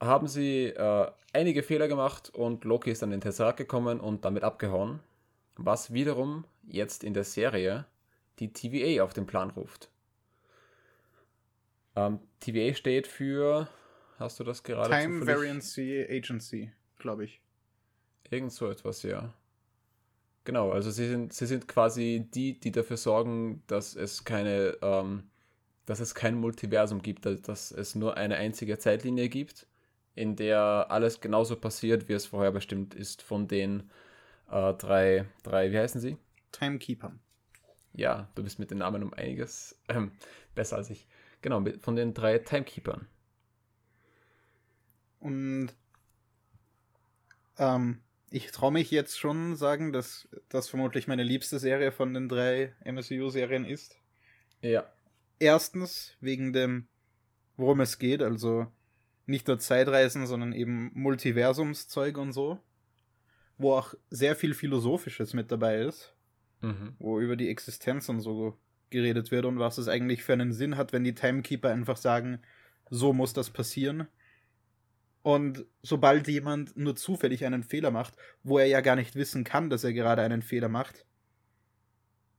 haben 0.02 0.28
sie 0.28 0.68
äh, 0.68 1.12
einige 1.34 1.62
Fehler 1.62 1.88
gemacht 1.88 2.32
und 2.34 2.64
Loki 2.66 2.92
ist 2.92 3.04
an 3.04 3.12
den 3.12 3.22
Tesseract 3.22 3.58
gekommen 3.58 4.00
und 4.00 4.26
damit 4.26 4.44
abgehauen, 4.44 5.00
was 5.56 5.94
wiederum 5.94 6.46
jetzt 6.68 7.04
in 7.04 7.14
der 7.14 7.26
Serie 7.26 7.86
die 8.40 8.52
TVA 8.54 9.04
auf 9.04 9.14
den 9.14 9.28
Plan 9.28 9.50
ruft. 9.52 9.90
Ähm, 11.96 12.20
TVA 12.40 12.74
steht 12.74 13.08
für, 13.08 13.68
hast 14.20 14.40
du 14.40 14.44
das 14.44 14.64
gerade 14.64 14.90
Time? 14.90 15.26
Variancy 15.26 16.06
Agency, 16.10 16.72
glaube 16.98 17.26
ich. 17.26 17.42
Irgend 18.30 18.52
so 18.52 18.70
etwas, 18.70 19.04
ja. 19.04 19.34
Genau, 20.44 20.72
also 20.72 20.90
sie 20.92 21.08
sind, 21.08 21.34
sie 21.34 21.46
sind 21.46 21.68
quasi 21.68 22.28
die, 22.34 22.60
die 22.60 22.72
dafür 22.72 22.98
sorgen, 22.98 23.64
dass 23.68 23.96
es 23.96 24.24
keine, 24.24 24.78
ähm, 24.82 25.30
dass 25.86 26.00
es 26.00 26.16
kein 26.16 26.36
Multiversum 26.36 27.02
gibt, 27.02 27.26
dass, 27.26 27.72
es 27.72 27.96
nur 27.96 28.18
eine 28.18 28.36
einzige 28.36 28.78
Zeitlinie 28.78 29.30
gibt, 29.30 29.68
in 30.16 30.36
der 30.36 30.88
alles 30.90 31.22
genauso 31.22 31.56
passiert, 31.56 32.10
wie 32.10 32.14
es 32.14 32.26
vorher 32.26 32.52
bestimmt 32.52 32.96
ist 32.96 33.22
von 33.22 33.48
den 33.48 33.90
äh, 34.50 34.74
drei, 34.74 35.26
drei, 35.44 35.72
wie 35.72 35.78
heißen 35.78 36.02
sie? 36.02 36.18
Timekeeper. 36.52 37.14
Ja, 37.94 38.30
du 38.36 38.44
bist 38.44 38.60
mit 38.60 38.72
den 38.72 38.80
Namen 38.80 39.04
um 39.04 39.14
einiges 39.14 39.80
ähm, 39.88 40.12
besser 40.56 40.78
als 40.78 40.90
ich. 40.90 41.08
Genau, 41.42 41.64
von 41.80 41.96
den 41.96 42.14
drei 42.14 42.40
Timekeepern. 42.40 43.08
Und 45.20 45.70
ähm, 47.58 48.00
ich 48.32 48.52
traue 48.52 48.72
mich 48.72 48.92
jetzt 48.92 49.20
schon 49.20 49.56
sagen, 49.56 49.92
dass 49.92 50.30
das 50.50 50.70
vermutlich 50.70 51.08
meine 51.08 51.24
liebste 51.24 51.60
Serie 51.60 51.92
von 51.92 52.14
den 52.14 52.30
drei 52.30 52.74
MSU-Serien 52.84 53.66
ist. 53.66 53.98
Ja. 54.62 54.92
Erstens 55.40 56.16
wegen 56.20 56.54
dem, 56.54 56.88
worum 57.58 57.82
es 57.82 57.98
geht, 57.98 58.22
also 58.22 58.68
nicht 59.26 59.48
nur 59.48 59.60
Zeitreisen, 59.60 60.28
sondern 60.28 60.54
eben 60.54 60.92
Multiversumszeug 60.94 62.18
und 62.18 62.34
so, 62.34 62.60
wo 63.58 63.74
auch 63.74 63.94
sehr 64.10 64.36
viel 64.36 64.54
Philosophisches 64.54 65.34
mit 65.34 65.52
dabei 65.52 65.82
ist, 65.82 66.16
Mhm. 66.62 66.96
wo 67.00 67.20
über 67.22 67.38
die 67.38 67.50
Existenz 67.50 68.10
und 68.10 68.20
so 68.20 68.58
geredet 68.90 69.32
wird 69.32 69.46
und 69.46 69.60
was 69.60 69.78
es 69.78 69.88
eigentlich 69.88 70.24
für 70.24 70.34
einen 70.34 70.52
Sinn 70.52 70.76
hat, 70.76 70.92
wenn 70.92 71.04
die 71.06 71.16
Timekeeper 71.16 71.70
einfach 71.70 71.96
sagen, 71.96 72.42
so 72.90 73.14
muss 73.14 73.34
das 73.34 73.50
passieren. 73.50 74.08
Und 75.22 75.66
sobald 75.82 76.28
jemand 76.28 76.78
nur 76.78 76.96
zufällig 76.96 77.46
einen 77.46 77.64
Fehler 77.64 77.92
macht, 77.92 78.16
wo 78.44 78.58
er 78.58 78.66
ja 78.66 78.82
gar 78.82 78.96
nicht 78.96 79.16
wissen 79.16 79.44
kann, 79.44 79.70
dass 79.70 79.84
er 79.84 79.94
gerade 79.94 80.22
einen 80.22 80.42
Fehler 80.42 80.70
macht, 80.70 81.06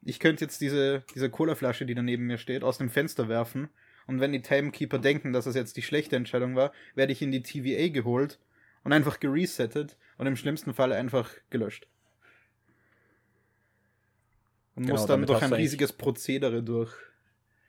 ich 0.02 0.18
könnte 0.18 0.44
jetzt 0.44 0.60
diese, 0.60 1.04
diese 1.14 1.28
Colaflasche, 1.28 1.84
die 1.84 1.94
da 1.94 2.02
neben 2.02 2.26
mir 2.26 2.38
steht, 2.38 2.64
aus 2.64 2.78
dem 2.78 2.88
Fenster 2.88 3.28
werfen. 3.28 3.68
Und 4.06 4.20
wenn 4.20 4.32
die 4.32 4.42
Timekeeper 4.42 4.98
denken, 4.98 5.32
dass 5.32 5.46
es 5.46 5.54
jetzt 5.54 5.76
die 5.76 5.82
schlechte 5.82 6.16
Entscheidung 6.16 6.56
war, 6.56 6.72
werde 6.94 7.12
ich 7.12 7.20
in 7.20 7.30
die 7.30 7.42
TVA 7.42 7.88
geholt 7.88 8.38
und 8.82 8.92
einfach 8.92 9.20
geresettet 9.20 9.96
und 10.16 10.26
im 10.26 10.36
schlimmsten 10.36 10.72
Fall 10.72 10.92
einfach 10.92 11.30
gelöscht. 11.50 11.86
Und 14.74 14.84
Genau, 14.84 14.94
muss 14.94 15.06
dann 15.06 15.20
damit 15.20 15.28
durch 15.28 15.42
ein 15.42 15.52
riesiges 15.52 15.92
Prozedere 15.92 16.62
durch. 16.62 16.92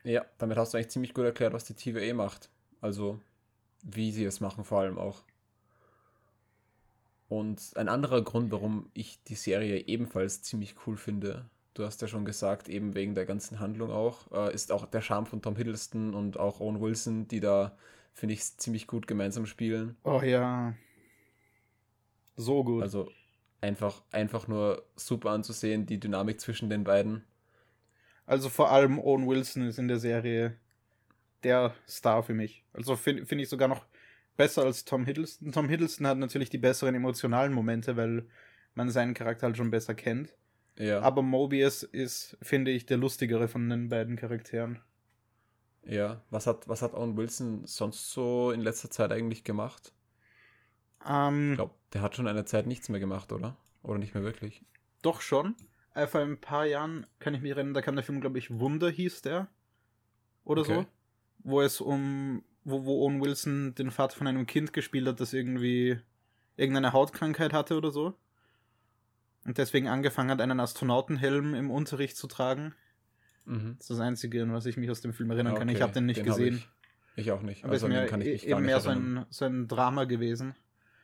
Ja, 0.03 0.25
damit 0.38 0.58
hast 0.58 0.74
du 0.74 0.77
eigentlich 0.77 0.89
ziemlich 0.89 1.13
gut 1.13 1.25
erklärt, 1.25 1.53
was 1.53 1.65
die 1.65 1.74
TVA 1.74 2.13
macht. 2.13 2.50
Also, 2.80 3.20
wie 3.84 4.12
sie 4.12 4.26
es 4.26 4.40
machen, 4.40 4.64
vor 4.64 4.82
allem 4.82 4.98
auch. 4.98 5.24
Und 7.28 7.72
ein 7.76 7.88
anderer 7.88 8.22
Grund, 8.24 8.52
warum 8.52 8.90
ich 8.94 9.24
die 9.24 9.36
Serie 9.36 9.88
ebenfalls 9.88 10.44
ziemlich 10.44 10.76
cool 10.86 10.98
finde, 10.98 11.50
du 11.74 11.86
hast 11.86 12.02
ja 12.02 12.08
schon 12.08 12.26
gesagt, 12.26 12.68
eben 12.68 12.94
wegen 12.94 13.16
der 13.16 13.26
ganzen 13.26 13.60
Handlung 13.60 13.92
auch, 13.92 14.32
äh, 14.32 14.54
ist 14.54 14.72
auch 14.72 14.86
der 14.86 15.02
Charme 15.02 15.26
von 15.26 15.42
Tom 15.42 15.56
Hiddleston 15.56 16.14
und 16.14 16.38
auch 16.38 16.60
Owen 16.60 16.82
Wilson, 16.82 17.28
die 17.28 17.40
da, 17.40 17.78
finde 18.14 18.34
ich, 18.34 18.58
ziemlich 18.58 18.88
gut 18.88 19.08
gemeinsam 19.08 19.46
spielen. 19.46 19.96
Oh 20.04 20.22
ja. 20.22 20.74
So 22.36 22.64
gut. 22.64 22.84
Also 22.84 23.10
einfach, 23.62 24.04
einfach 24.12 24.48
nur 24.48 24.84
super 24.96 25.30
anzusehen, 25.30 25.86
die 25.86 26.00
Dynamik 26.00 26.42
zwischen 26.42 26.70
den 26.70 26.84
beiden. 26.84 27.24
Also 28.26 28.50
vor 28.50 28.72
allem 28.72 29.00
Owen 29.00 29.28
Wilson 29.28 29.68
ist 29.68 29.80
in 29.80 29.88
der 29.88 30.00
Serie 30.00 30.58
der 31.44 31.74
Star 31.88 32.24
für 32.24 32.34
mich. 32.34 32.64
Also 32.74 32.96
finde 32.96 33.26
find 33.26 33.42
ich 33.42 33.50
sogar 33.50 33.68
noch 33.68 33.86
besser 34.38 34.64
als 34.64 34.86
Tom 34.86 35.06
Hiddleston. 35.06 35.52
Tom 35.52 35.70
Hiddleston 35.70 36.08
hat 36.08 36.18
natürlich 36.18 36.50
die 36.50 36.58
besseren 36.58 36.96
emotionalen 36.96 37.54
Momente, 37.54 37.98
weil 37.98 38.28
man 38.76 38.90
seinen 38.90 39.14
Charakter 39.14 39.48
halt 39.48 39.58
schon 39.58 39.72
besser 39.72 39.94
kennt. 39.96 40.34
Ja. 40.78 41.02
Aber 41.02 41.22
Mobius 41.22 41.84
ist, 41.84 42.38
finde 42.42 42.72
ich, 42.72 42.86
der 42.86 42.98
lustigere 42.98 43.48
von 43.48 43.70
den 43.70 43.90
beiden 43.90 44.16
Charakteren. 44.16 44.80
Ja, 45.84 46.22
was 46.30 46.48
hat, 46.48 46.68
was 46.68 46.82
hat 46.82 46.94
Owen 46.94 47.18
Wilson 47.18 47.66
sonst 47.66 48.12
so 48.12 48.52
in 48.52 48.62
letzter 48.62 48.90
Zeit 48.90 49.12
eigentlich 49.12 49.44
gemacht? 49.44 49.94
Ähm, 51.06 51.52
Ich 51.52 51.58
glaube, 51.58 51.74
der 51.94 52.02
hat 52.02 52.16
schon 52.16 52.28
eine 52.28 52.46
Zeit 52.46 52.68
nichts 52.68 52.88
mehr 52.90 53.00
gemacht, 53.00 53.32
oder? 53.32 53.58
Oder 53.84 53.98
nicht 54.00 54.14
mehr 54.14 54.24
wirklich? 54.24 54.64
Doch 55.02 55.22
schon. 55.22 55.56
Äh, 55.96 56.08
vor 56.08 56.22
ein 56.22 56.40
paar 56.40 56.66
Jahren 56.66 57.08
kann 57.20 57.34
ich 57.34 57.42
mich 57.42 57.52
erinnern, 57.52 57.74
da 57.74 57.82
kam 57.82 57.96
der 57.96 58.04
Film, 58.04 58.22
glaube 58.22 58.38
ich, 58.38 58.52
Wunder 58.60 58.90
hieß 58.90 59.24
der. 59.24 59.48
Oder 60.46 60.62
Okay. 60.62 60.74
so. 60.76 60.86
Wo 61.44 61.62
es 61.62 61.82
um, 61.82 62.44
wo, 62.64 62.86
wo 62.86 63.06
Owen 63.06 63.22
Wilson 63.22 63.74
den 63.76 63.92
Vater 63.92 64.18
von 64.18 64.28
einem 64.28 64.46
Kind 64.46 64.74
gespielt 64.74 65.08
hat, 65.08 65.20
das 65.20 65.34
irgendwie 65.34 66.00
irgendeine 66.56 66.94
Hautkrankheit 66.94 67.54
hatte 67.54 67.76
oder 67.78 67.92
so. 67.92 68.16
Und 69.46 69.58
deswegen 69.58 69.88
angefangen 69.88 70.30
hat, 70.30 70.40
einen 70.42 70.60
Astronautenhelm 70.60 71.56
im 71.56 71.72
Unterricht 71.72 72.16
zu 72.16 72.28
tragen. 72.28 72.76
Mhm. 73.46 73.76
Das 73.78 73.86
ist 73.86 73.90
das 73.90 74.00
Einzige, 74.00 74.44
an 74.44 74.54
was 74.54 74.68
ich 74.68 74.78
mich 74.78 74.92
aus 74.92 75.02
dem 75.02 75.14
Film 75.14 75.32
erinnern 75.32 75.56
kann. 75.56 75.68
Ich 75.70 75.78
Okay, 75.78 75.84
habe 75.84 75.94
den 75.94 76.06
nicht 76.06 76.20
hab 76.20 76.26
gesehen. 76.28 76.64
Ich, 77.16 77.26
ich 77.26 77.32
auch 77.32 77.42
nicht. 77.42 77.64
Aber 77.64 77.74
also 77.74 77.88
ist 77.88 77.92
den 77.92 78.02
mir 78.02 78.08
kann 78.08 78.22
ich 78.22 78.28
mich 78.28 78.46
e- 78.46 78.50
gar 78.50 78.60
eben 78.60 78.66
mehr 78.68 78.80
so 78.80 78.90
erinnern. 78.90 79.18
ein, 79.20 79.26
so 79.30 79.46
ein 79.46 79.68
Drama 79.68 80.04
gewesen. 80.04 80.54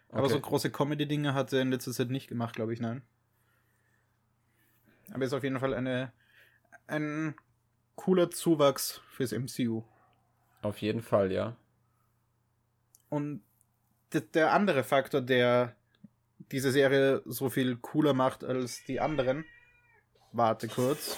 Aber 0.09 0.25
Okay. 0.25 0.33
so 0.33 0.39
große 0.39 0.69
Comedy-Dinge 0.71 1.33
hat 1.33 1.51
er 1.51 1.61
in 1.61 1.71
letzter 1.71 1.91
Zeit 1.91 2.09
nicht 2.11 2.27
gemacht, 2.27 2.55
glaube 2.55 2.73
ich, 2.73 2.79
nein. 2.79 3.01
Aber 5.11 5.25
ist 5.25 5.33
auf 5.33 5.43
jeden 5.43 5.59
Fall 5.59 5.73
eine, 5.73 6.11
ein 6.85 7.35
cooler 7.95 8.29
Zuwachs 8.29 9.01
fürs 9.09 9.31
MCU. 9.31 9.83
Auf 10.67 10.79
jeden 10.79 11.01
Fall, 11.01 11.31
ja. 11.31 11.55
Und 13.07 13.41
der 14.33 14.51
andere 14.51 14.83
Faktor, 14.83 15.21
der 15.21 15.77
diese 16.51 16.73
Serie 16.73 17.21
so 17.23 17.49
viel 17.49 17.77
cooler 17.77 18.13
macht 18.13 18.43
als 18.43 18.83
die 18.83 18.99
anderen. 18.99 19.45
Warte 20.33 20.67
kurz. 20.67 21.17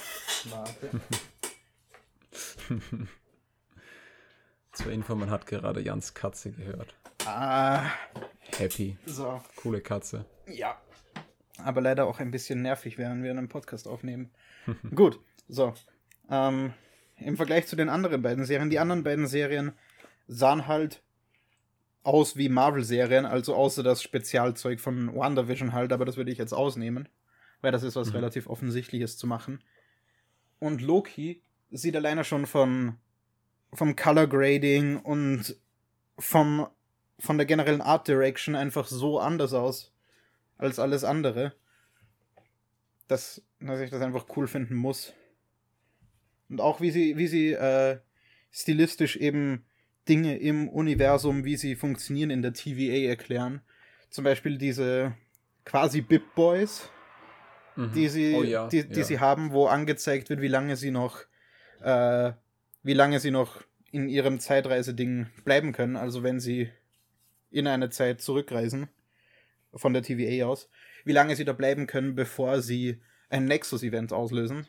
Warte. 0.50 1.00
Zur 4.72 4.92
Info, 4.92 5.16
man 5.16 5.30
hat 5.30 5.46
gerade 5.46 5.80
Jans 5.80 6.14
Katze 6.14 6.52
gehört. 6.52 6.94
Ah, 7.26 7.90
Happy. 8.56 8.96
so. 9.04 9.42
Coole 9.56 9.80
Katze. 9.80 10.26
Ja. 10.46 10.80
Aber 11.58 11.80
leider 11.80 12.06
auch 12.06 12.20
ein 12.20 12.30
bisschen 12.30 12.62
nervig, 12.62 12.98
während 12.98 13.24
wir 13.24 13.32
einen 13.32 13.48
Podcast 13.48 13.88
aufnehmen. 13.88 14.30
Gut, 14.94 15.18
so. 15.48 15.74
Ähm, 16.30 16.72
Im 17.20 17.36
Vergleich 17.36 17.66
zu 17.66 17.76
den 17.76 17.88
anderen 17.88 18.22
beiden 18.22 18.44
Serien, 18.44 18.70
die 18.70 18.78
anderen 18.78 19.02
beiden 19.02 19.26
Serien 19.26 19.72
sahen 20.26 20.66
halt 20.66 21.02
aus 22.02 22.36
wie 22.36 22.48
Marvel-Serien, 22.48 23.26
also 23.26 23.54
außer 23.54 23.82
das 23.82 24.02
Spezialzeug 24.02 24.80
von 24.80 25.14
WandaVision 25.14 25.72
halt, 25.72 25.92
aber 25.92 26.04
das 26.06 26.16
würde 26.16 26.30
ich 26.30 26.38
jetzt 26.38 26.54
ausnehmen, 26.54 27.08
weil 27.60 27.72
das 27.72 27.82
ist 27.82 27.96
was 27.96 28.08
Mhm. 28.08 28.16
relativ 28.16 28.46
Offensichtliches 28.48 29.18
zu 29.18 29.26
machen. 29.26 29.62
Und 30.58 30.80
Loki 30.80 31.42
sieht 31.70 31.96
alleine 31.96 32.24
schon 32.24 32.46
von 32.46 32.96
vom 33.72 33.94
Color 33.96 34.26
Grading 34.26 34.96
und 34.98 35.56
vom, 36.18 36.66
von 37.18 37.36
der 37.38 37.46
generellen 37.46 37.80
Art 37.80 38.08
Direction 38.08 38.56
einfach 38.56 38.86
so 38.86 39.20
anders 39.20 39.52
aus 39.52 39.92
als 40.58 40.78
alles 40.78 41.04
andere, 41.04 41.54
dass, 43.08 43.42
dass 43.60 43.80
ich 43.80 43.90
das 43.90 44.02
einfach 44.02 44.26
cool 44.36 44.46
finden 44.48 44.74
muss. 44.74 45.12
Und 46.50 46.60
auch 46.60 46.80
wie 46.80 46.90
sie, 46.90 47.16
wie 47.16 47.28
sie 47.28 47.52
äh, 47.52 47.98
stilistisch 48.50 49.16
eben 49.16 49.64
Dinge 50.08 50.38
im 50.38 50.68
Universum, 50.68 51.44
wie 51.44 51.56
sie 51.56 51.76
funktionieren 51.76 52.30
in 52.30 52.42
der 52.42 52.52
TVA 52.52 53.08
erklären. 53.08 53.60
Zum 54.10 54.24
Beispiel 54.24 54.58
diese 54.58 55.14
quasi 55.64 56.00
Bip 56.00 56.34
Boys, 56.34 56.90
Mhm. 57.76 57.92
die 57.92 58.08
sie, 58.08 58.34
Oh 58.34 58.42
ja, 58.42 58.68
die, 58.68 58.86
die 58.88 58.98
ja. 58.98 59.04
sie 59.04 59.20
haben, 59.20 59.52
wo 59.52 59.66
angezeigt 59.66 60.28
wird, 60.28 60.40
wie 60.40 60.48
lange 60.48 60.76
sie 60.76 60.90
noch, 60.90 61.20
äh, 61.80 62.32
wie 62.82 62.94
lange 62.94 63.20
sie 63.20 63.30
noch 63.30 63.62
in 63.92 64.08
ihrem 64.08 64.40
Zeitreiseding 64.40 65.26
bleiben 65.44 65.72
können. 65.72 65.96
Also 65.96 66.22
wenn 66.22 66.40
sie 66.40 66.70
in 67.50 67.66
eine 67.66 67.90
Zeit 67.90 68.20
zurückreisen 68.20 68.88
von 69.74 69.92
der 69.92 70.02
TVA 70.02 70.46
aus, 70.46 70.68
wie 71.04 71.12
lange 71.12 71.36
sie 71.36 71.44
da 71.44 71.52
bleiben 71.52 71.86
können, 71.86 72.14
bevor 72.14 72.60
sie 72.60 73.00
ein 73.28 73.44
Nexus-Event 73.46 74.12
auslösen. 74.12 74.66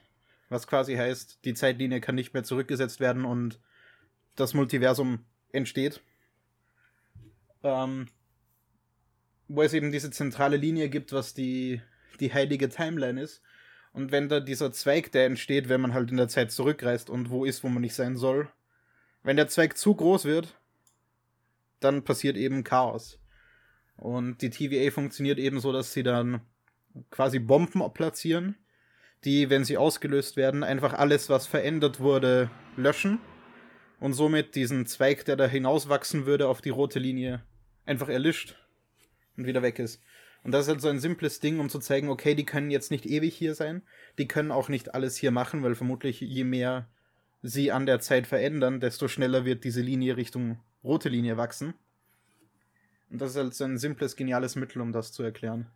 Was 0.52 0.68
quasi 0.68 0.98
heißt, 0.98 1.46
die 1.46 1.54
Zeitlinie 1.54 2.02
kann 2.02 2.16
nicht 2.16 2.34
mehr 2.34 2.44
zurückgesetzt 2.44 3.00
werden 3.00 3.24
und 3.24 3.62
das 4.36 4.54
Multiversum 4.54 5.24
entsteht. 5.54 6.02
Ähm, 7.64 8.10
wo 9.48 9.62
es 9.62 9.72
eben 9.72 9.94
diese 9.94 10.12
zentrale 10.12 10.58
Linie 10.58 10.90
gibt, 10.90 11.14
was 11.14 11.34
die, 11.34 11.82
die 12.20 12.34
heilige 12.34 12.68
Timeline 12.68 13.22
ist. 13.22 13.42
Und 13.94 14.12
wenn 14.12 14.28
da 14.28 14.42
dieser 14.42 14.74
Zweig, 14.74 15.14
der 15.14 15.26
entsteht, 15.26 15.70
wenn 15.70 15.80
man 15.80 15.94
halt 15.94 16.12
in 16.12 16.18
der 16.18 16.28
Zeit 16.28 16.52
zurückreist 16.52 17.10
und 17.10 17.30
wo 17.30 17.46
ist, 17.46 17.64
wo 17.64 17.70
man 17.70 17.82
nicht 17.82 17.96
sein 17.96 18.18
soll, 18.18 18.52
wenn 19.24 19.38
der 19.38 19.48
Zweig 19.48 19.78
zu 19.78 19.96
groß 19.96 20.26
wird, 20.26 20.60
dann 21.80 22.04
passiert 22.04 22.36
eben 22.36 22.66
Chaos. 22.66 23.22
Und 23.96 24.42
die 24.42 24.50
TVA 24.50 24.92
funktioniert 24.92 25.40
eben 25.40 25.62
so, 25.62 25.72
dass 25.72 25.94
sie 25.94 26.04
dann 26.04 26.42
quasi 27.10 27.40
Bomben 27.40 27.82
platzieren, 27.94 28.58
die, 29.26 29.50
wenn 29.50 29.66
sie 29.66 29.78
ausgelöst 29.78 30.36
werden, 30.36 30.64
einfach 30.64 30.94
alles, 30.94 31.30
was 31.30 31.48
verändert 31.48 32.00
wurde, 32.00 32.50
löschen 32.76 33.20
und 34.00 34.14
somit 34.14 34.56
diesen 34.56 34.86
Zweig, 34.86 35.26
der 35.26 35.36
da 35.36 35.48
hinauswachsen 35.48 36.26
würde 36.26 36.48
auf 36.48 36.62
die 36.62 36.70
rote 36.70 37.00
Linie, 37.00 37.44
einfach 37.86 38.10
erlischt 38.10 38.56
und 39.38 39.46
wieder 39.46 39.62
weg 39.62 39.80
ist. 39.80 40.02
Und 40.44 40.54
das 40.54 40.66
ist 40.66 40.70
halt 40.70 40.82
so 40.82 40.90
ein 40.90 41.00
simples 41.00 41.40
Ding, 41.40 41.60
um 41.60 41.70
zu 41.70 41.80
zeigen, 41.80 42.10
okay, 42.10 42.34
die 42.34 42.46
können 42.46 42.72
jetzt 42.72 42.90
nicht 42.90 43.06
ewig 43.06 43.36
hier 43.36 43.54
sein, 43.54 43.84
die 44.18 44.28
können 44.28 44.52
auch 44.52 44.70
nicht 44.70 44.96
alles 44.96 45.16
hier 45.16 45.32
machen, 45.32 45.62
weil 45.62 45.76
vermutlich 45.76 46.20
je 46.20 46.44
mehr 46.44 46.88
sie 47.44 47.72
an 47.72 47.86
der 47.86 48.00
Zeit 48.00 48.26
verändern, 48.26 48.80
desto 48.80 49.08
schneller 49.08 49.46
wird 49.46 49.64
diese 49.64 49.82
Linie 49.82 50.18
Richtung 50.18 50.60
rote 50.84 51.10
Linie 51.10 51.38
wachsen. 51.38 51.76
Und 53.12 53.22
das 53.22 53.32
ist 53.32 53.38
halt 53.38 53.54
so 53.54 53.66
ein 53.66 53.78
simples, 53.78 54.16
geniales 54.16 54.56
Mittel, 54.56 54.82
um 54.82 54.92
das 54.92 55.12
zu 55.12 55.22
erklären. 55.22 55.68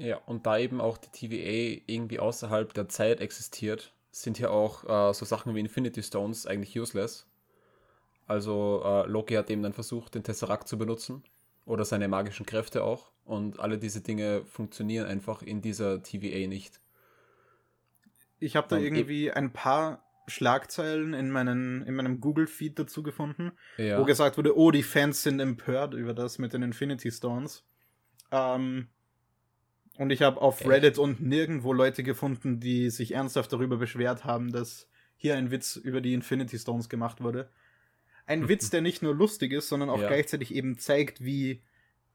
Ja, 0.00 0.16
und 0.26 0.46
da 0.46 0.56
eben 0.58 0.80
auch 0.80 0.96
die 0.96 1.10
TVA 1.10 1.82
irgendwie 1.86 2.18
außerhalb 2.18 2.72
der 2.72 2.88
Zeit 2.88 3.20
existiert, 3.20 3.92
sind 4.10 4.38
hier 4.38 4.50
auch 4.50 4.84
äh, 4.84 5.12
so 5.14 5.24
Sachen 5.26 5.54
wie 5.54 5.60
Infinity 5.60 6.02
Stones 6.02 6.46
eigentlich 6.46 6.78
useless. 6.78 7.26
Also 8.26 8.82
äh, 8.84 9.06
Loki 9.06 9.34
hat 9.34 9.50
eben 9.50 9.62
dann 9.62 9.72
versucht, 9.72 10.14
den 10.14 10.22
Tesseract 10.22 10.68
zu 10.68 10.78
benutzen 10.78 11.22
oder 11.66 11.84
seine 11.84 12.08
magischen 12.08 12.46
Kräfte 12.46 12.82
auch. 12.82 13.10
Und 13.24 13.60
alle 13.60 13.76
diese 13.78 14.00
Dinge 14.00 14.44
funktionieren 14.46 15.06
einfach 15.06 15.42
in 15.42 15.60
dieser 15.60 16.02
TVA 16.02 16.48
nicht. 16.48 16.80
Ich 18.38 18.56
habe 18.56 18.68
da 18.68 18.76
Dann 18.76 18.84
irgendwie 18.84 19.30
ein 19.30 19.52
paar 19.52 20.02
Schlagzeilen 20.26 21.12
in, 21.12 21.30
meinen, 21.30 21.82
in 21.82 21.94
meinem 21.94 22.20
Google-Feed 22.20 22.78
dazu 22.78 23.02
gefunden, 23.02 23.52
Ja. 23.76 24.00
wo 24.00 24.04
gesagt 24.04 24.38
wurde, 24.38 24.56
oh, 24.56 24.70
die 24.70 24.82
Fans 24.82 25.22
sind 25.22 25.40
empört 25.40 25.92
über 25.92 26.14
das 26.14 26.38
mit 26.38 26.52
den 26.54 26.62
Infinity 26.62 27.10
Stones. 27.10 27.64
Ähm, 28.30 28.88
und 30.00 30.10
ich 30.10 30.22
habe 30.22 30.40
auf 30.40 30.62
Echt? 30.62 30.70
Reddit 30.70 30.96
und 30.98 31.20
nirgendwo 31.20 31.74
Leute 31.74 32.02
gefunden, 32.02 32.58
die 32.58 32.88
sich 32.88 33.12
ernsthaft 33.12 33.52
darüber 33.52 33.76
beschwert 33.76 34.24
haben, 34.24 34.50
dass 34.50 34.88
hier 35.18 35.36
ein 35.36 35.50
Witz 35.50 35.76
über 35.76 36.00
die 36.00 36.14
Infinity 36.14 36.58
Stones 36.58 36.88
gemacht 36.88 37.20
wurde. 37.22 37.50
Ein 38.24 38.48
Witz, 38.48 38.70
der 38.70 38.80
nicht 38.80 39.02
nur 39.02 39.14
lustig 39.14 39.52
ist, 39.52 39.68
sondern 39.68 39.90
auch 39.90 40.00
Ja. 40.00 40.08
gleichzeitig 40.08 40.54
eben 40.54 40.78
zeigt, 40.78 41.22
wie, 41.22 41.60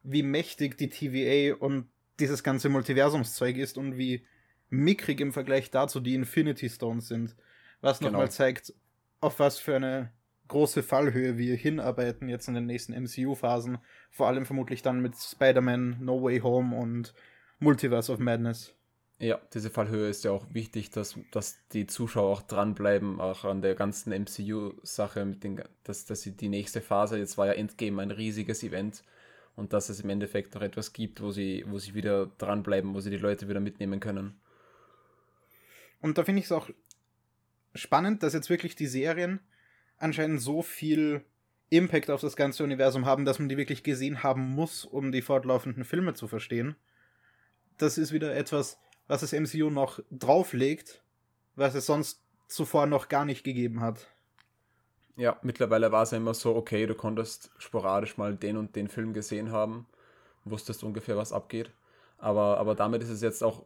wie 0.01 0.23
mächtig 0.23 0.79
die 0.79 0.89
TVA 0.89 1.57
und 1.57 1.87
dieses 2.19 2.41
ganze 2.41 2.69
Multiversumszeug 2.69 3.55
ist 3.57 3.77
und 3.77 3.97
wie 3.99 4.25
mickrig 4.71 5.21
im 5.21 5.31
Vergleich 5.31 5.69
dazu 5.69 5.99
die 5.99 6.15
Infinity 6.15 6.69
Stones 6.69 7.07
sind. 7.07 7.35
Was 7.81 7.99
Genau. 7.99 8.13
nochmal 8.13 8.31
zeigt, 8.31 8.73
auf 9.21 9.37
was 9.37 9.59
für 9.59 9.75
eine 9.75 10.11
große 10.47 10.81
Fallhöhe 10.81 11.37
wir 11.37 11.55
hinarbeiten 11.55 12.29
jetzt 12.29 12.47
in 12.47 12.55
den 12.55 12.65
nächsten 12.65 12.93
MCU-Phasen. 12.93 13.77
Vor 14.09 14.25
allem 14.25 14.47
vermutlich 14.47 14.81
dann 14.81 15.01
mit 15.01 15.15
Spider-Man, 15.15 15.97
No 16.03 16.23
Way 16.23 16.39
Home 16.39 16.75
und 16.75 17.13
Multiverse 17.65 18.11
of 18.11 18.19
Madness. 18.19 18.75
Ja, 19.17 19.39
diese 19.53 19.71
Fallhöhe 19.71 20.07
ist 20.07 20.23
ja 20.23 20.31
auch 20.31 20.45
wichtig, 20.53 20.91
dass, 20.91 21.17
dass 21.31 21.57
die 21.69 21.87
Zuschauer 21.87 22.29
auch 22.29 22.41
dranbleiben, 22.43 23.19
auch 23.19 23.43
an 23.43 23.61
der 23.61 23.73
ganzen 23.73 24.11
MCU-Sache, 24.11 25.25
mit 25.25 25.43
den, 25.43 25.63
dass, 25.83 26.05
dass 26.05 26.21
sie 26.21 26.37
die 26.37 26.49
nächste 26.49 26.79
Phase, 26.79 27.17
jetzt 27.17 27.37
war 27.37 27.47
ja 27.47 27.53
Endgame 27.53 28.01
ein 28.01 28.11
riesiges 28.11 28.61
Event 28.61 29.03
und 29.55 29.73
dass 29.73 29.89
es 29.89 30.01
im 30.01 30.09
Endeffekt 30.09 30.53
noch 30.53 30.61
etwas 30.61 30.93
gibt, 30.93 31.21
wo 31.21 31.31
sie, 31.31 31.63
wo 31.67 31.79
sie 31.79 31.95
wieder 31.95 32.27
dranbleiben, 32.37 32.93
wo 32.93 32.99
sie 32.99 33.09
die 33.09 33.17
Leute 33.17 33.49
wieder 33.49 33.61
mitnehmen 33.61 33.99
können. 33.99 34.39
Und 36.01 36.19
da 36.19 36.23
finde 36.23 36.41
ich 36.41 36.45
es 36.45 36.51
auch 36.51 36.69
spannend, 37.73 38.21
dass 38.21 38.33
jetzt 38.33 38.49
wirklich 38.51 38.75
die 38.75 38.87
Serien 38.87 39.39
anscheinend 39.97 40.39
so 40.39 40.61
viel 40.61 41.23
Impact 41.69 42.11
auf 42.11 42.21
das 42.21 42.35
ganze 42.35 42.63
Universum 42.63 43.05
haben, 43.05 43.25
dass 43.25 43.39
man 43.39 43.49
die 43.49 43.57
wirklich 43.57 43.81
gesehen 43.81 44.21
haben 44.21 44.51
muss, 44.51 44.85
um 44.85 45.11
die 45.11 45.23
fortlaufenden 45.23 45.83
Filme 45.83 46.13
zu 46.13 46.27
verstehen. 46.27 46.75
Das 47.77 47.97
ist 47.97 48.11
wieder 48.11 48.35
etwas, 48.35 48.77
was 49.07 49.21
das 49.21 49.33
MCU 49.33 49.69
noch 49.69 49.99
drauflegt, 50.11 51.01
was 51.55 51.75
es 51.75 51.85
sonst 51.85 52.21
zuvor 52.47 52.85
noch 52.85 53.09
gar 53.09 53.25
nicht 53.25 53.43
gegeben 53.43 53.81
hat. 53.81 54.07
Ja, 55.17 55.39
mittlerweile 55.43 55.91
war 55.91 56.03
es 56.03 56.11
ja 56.11 56.17
immer 56.17 56.33
so, 56.33 56.55
okay, 56.55 56.85
du 56.87 56.95
konntest 56.95 57.49
sporadisch 57.57 58.17
mal 58.17 58.35
den 58.35 58.57
und 58.57 58.75
den 58.75 58.87
Film 58.89 59.13
gesehen 59.13 59.51
haben, 59.51 59.87
wusstest 60.43 60.83
ungefähr, 60.83 61.15
was 61.17 61.31
abgeht. 61.31 61.71
Aber, 62.17 62.57
aber 62.57 62.75
damit 62.75 63.01
ist 63.03 63.09
es 63.09 63.21
jetzt 63.21 63.43
auch 63.43 63.65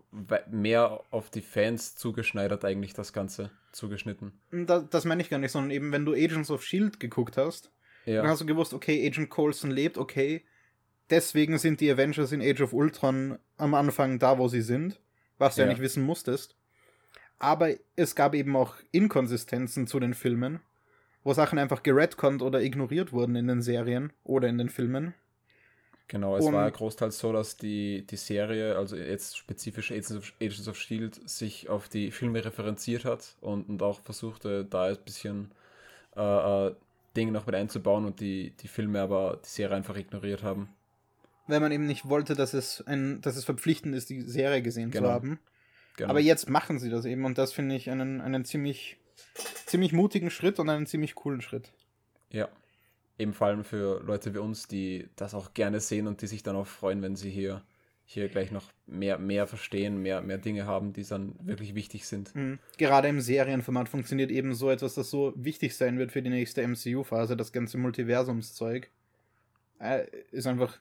mehr 0.50 1.02
auf 1.12 1.30
die 1.30 1.42
Fans 1.42 1.96
zugeschneidert, 1.96 2.66
eigentlich 2.66 2.94
das 2.94 3.14
Ganze 3.14 3.52
zugeschnitten. 3.72 4.34
Da, 4.52 4.80
das 4.80 5.06
meine 5.06 5.22
ich 5.22 5.30
gar 5.30 5.38
nicht, 5.40 5.52
sondern 5.52 5.72
eben, 5.72 5.92
wenn 5.92 6.06
du 6.06 6.14
Agents 6.14 6.50
of 6.52 6.64
Shield 6.64 7.00
geguckt 7.00 7.38
hast, 7.38 7.72
Ja. 8.06 8.22
dann 8.22 8.32
hast 8.32 8.42
du 8.42 8.46
gewusst, 8.46 8.74
okay, 8.74 9.06
Agent 9.08 9.30
Coulson 9.30 9.72
lebt, 9.72 9.98
okay, 9.98 10.44
deswegen 11.10 11.58
sind 11.58 11.82
die 11.82 11.92
Avengers 11.92 12.32
in 12.32 12.42
Age 12.42 12.62
of 12.62 12.74
Ultron 12.74 13.38
am 13.58 13.74
Anfang 13.74 14.20
da, 14.20 14.38
wo 14.38 14.48
sie 14.48 14.62
sind, 14.62 15.00
was 15.38 15.56
du 15.56 15.62
ja 15.62 15.68
Ja. 15.68 15.74
nicht 15.74 15.82
wissen 15.82 16.04
musstest. 16.04 16.56
Aber 17.40 17.70
es 17.96 18.16
gab 18.16 18.36
eben 18.36 18.56
auch 18.56 18.76
Inkonsistenzen 18.92 19.88
zu 19.88 20.00
den 20.00 20.14
Filmen, 20.14 20.60
wo 21.24 21.34
Sachen 21.34 21.58
einfach 21.60 21.84
geredconnt 21.84 22.42
oder 22.42 22.62
ignoriert 22.62 23.14
wurden 23.14 23.36
in 23.36 23.48
den 23.48 23.62
Serien 23.62 24.12
oder 24.24 24.48
in 24.50 24.58
den 24.58 24.70
Filmen. 24.70 25.14
Genau, 26.10 26.36
es 26.38 26.46
Und- 26.46 26.54
war 26.54 26.64
ja 26.66 26.70
großteils 26.72 27.20
so, 27.20 27.32
dass 27.32 27.56
die, 27.56 28.06
die 28.08 28.16
Serie, 28.18 28.76
also 28.76 28.96
jetzt 28.96 29.38
spezifisch 29.38 29.92
Agents 29.92 30.12
of, 30.12 30.34
Agents 30.42 30.68
of 30.68 30.78
Shield, 30.78 31.30
sich 31.30 31.70
auf 31.70 31.88
die 31.88 32.12
Filme 32.12 32.44
referenziert 32.44 33.06
hat 33.06 33.36
und, 33.42 33.70
und 33.70 33.82
auch 33.84 34.00
versuchte, 34.02 34.66
da 34.66 34.86
ein 34.86 34.98
bisschen 35.06 35.52
äh, 36.18 36.68
äh, 36.68 36.76
Dinge 37.16 37.32
noch 37.32 37.46
mit 37.46 37.54
einzubauen 37.56 38.06
und 38.06 38.20
die, 38.20 38.52
die 38.60 38.68
Filme 38.68 39.00
aber 39.02 39.40
die 39.46 39.50
Serie 39.50 39.78
einfach 39.78 39.96
ignoriert 39.98 40.42
haben. 40.44 40.70
Weil 41.50 41.60
man 41.62 41.72
eben 41.72 41.88
nicht 41.88 42.08
wollte, 42.08 42.36
dass 42.36 42.54
es 42.54 42.86
ein, 42.86 43.22
dass 43.22 43.36
es 43.36 43.44
verpflichtend 43.44 43.96
ist, 43.96 44.10
die 44.12 44.22
Serie 44.22 44.62
gesehen 44.62 44.92
Genau. 44.92 45.08
zu 45.08 45.14
haben. 45.14 45.40
Genau. 45.98 46.12
Aber 46.12 46.20
jetzt 46.20 46.48
machen 46.48 46.78
sie 46.78 46.90
das 46.92 47.06
eben 47.06 47.26
und 47.26 47.38
das 47.40 47.54
finde 47.54 47.76
ich 47.76 47.90
einen, 47.90 48.22
einen 48.22 48.46
ziemlich, 48.46 48.98
ziemlich 49.66 49.92
mutigen 49.92 50.30
Schritt 50.30 50.60
und 50.60 50.70
einen 50.70 50.86
ziemlich 50.86 51.16
coolen 51.16 51.42
Schritt. 51.42 51.72
Ja. 52.32 52.50
Eben 53.18 53.34
vor 53.34 53.48
allem 53.48 53.64
für 53.64 54.00
Leute 54.04 54.34
wie 54.34 54.38
uns, 54.38 54.68
die 54.68 55.10
das 55.16 55.34
auch 55.34 55.54
gerne 55.56 55.80
sehen 55.80 56.06
und 56.08 56.22
die 56.22 56.28
sich 56.28 56.44
dann 56.44 56.56
auch 56.56 56.68
freuen, 56.68 57.02
wenn 57.02 57.16
sie 57.16 57.32
hier, 57.32 57.64
hier 58.06 58.30
gleich 58.30 58.52
noch 58.52 58.72
mehr, 58.86 59.18
mehr 59.18 59.48
verstehen, 59.48 60.02
mehr, 60.02 60.22
mehr 60.22 60.38
Dinge 60.38 60.68
haben, 60.68 60.94
die 60.94 61.04
dann 61.04 61.34
wirklich 61.42 61.74
wichtig 61.74 62.06
sind. 62.08 62.34
Mhm. 62.36 62.60
Gerade 62.78 63.08
im 63.08 63.20
Serienformat 63.20 63.90
funktioniert 63.90 64.30
eben 64.30 64.54
so 64.54 64.70
etwas, 64.70 64.94
das 64.94 65.10
so 65.10 65.34
wichtig 65.36 65.76
sein 65.76 65.98
wird 65.98 66.12
für 66.12 66.22
die 66.22 66.30
nächste 66.30 66.62
MCU-Phase, 66.66 67.36
das 67.36 67.52
ganze 67.52 67.80
Multiversumszeug. 67.80 68.90
Äh, 69.80 70.06
ist 70.32 70.46
einfach 70.48 70.80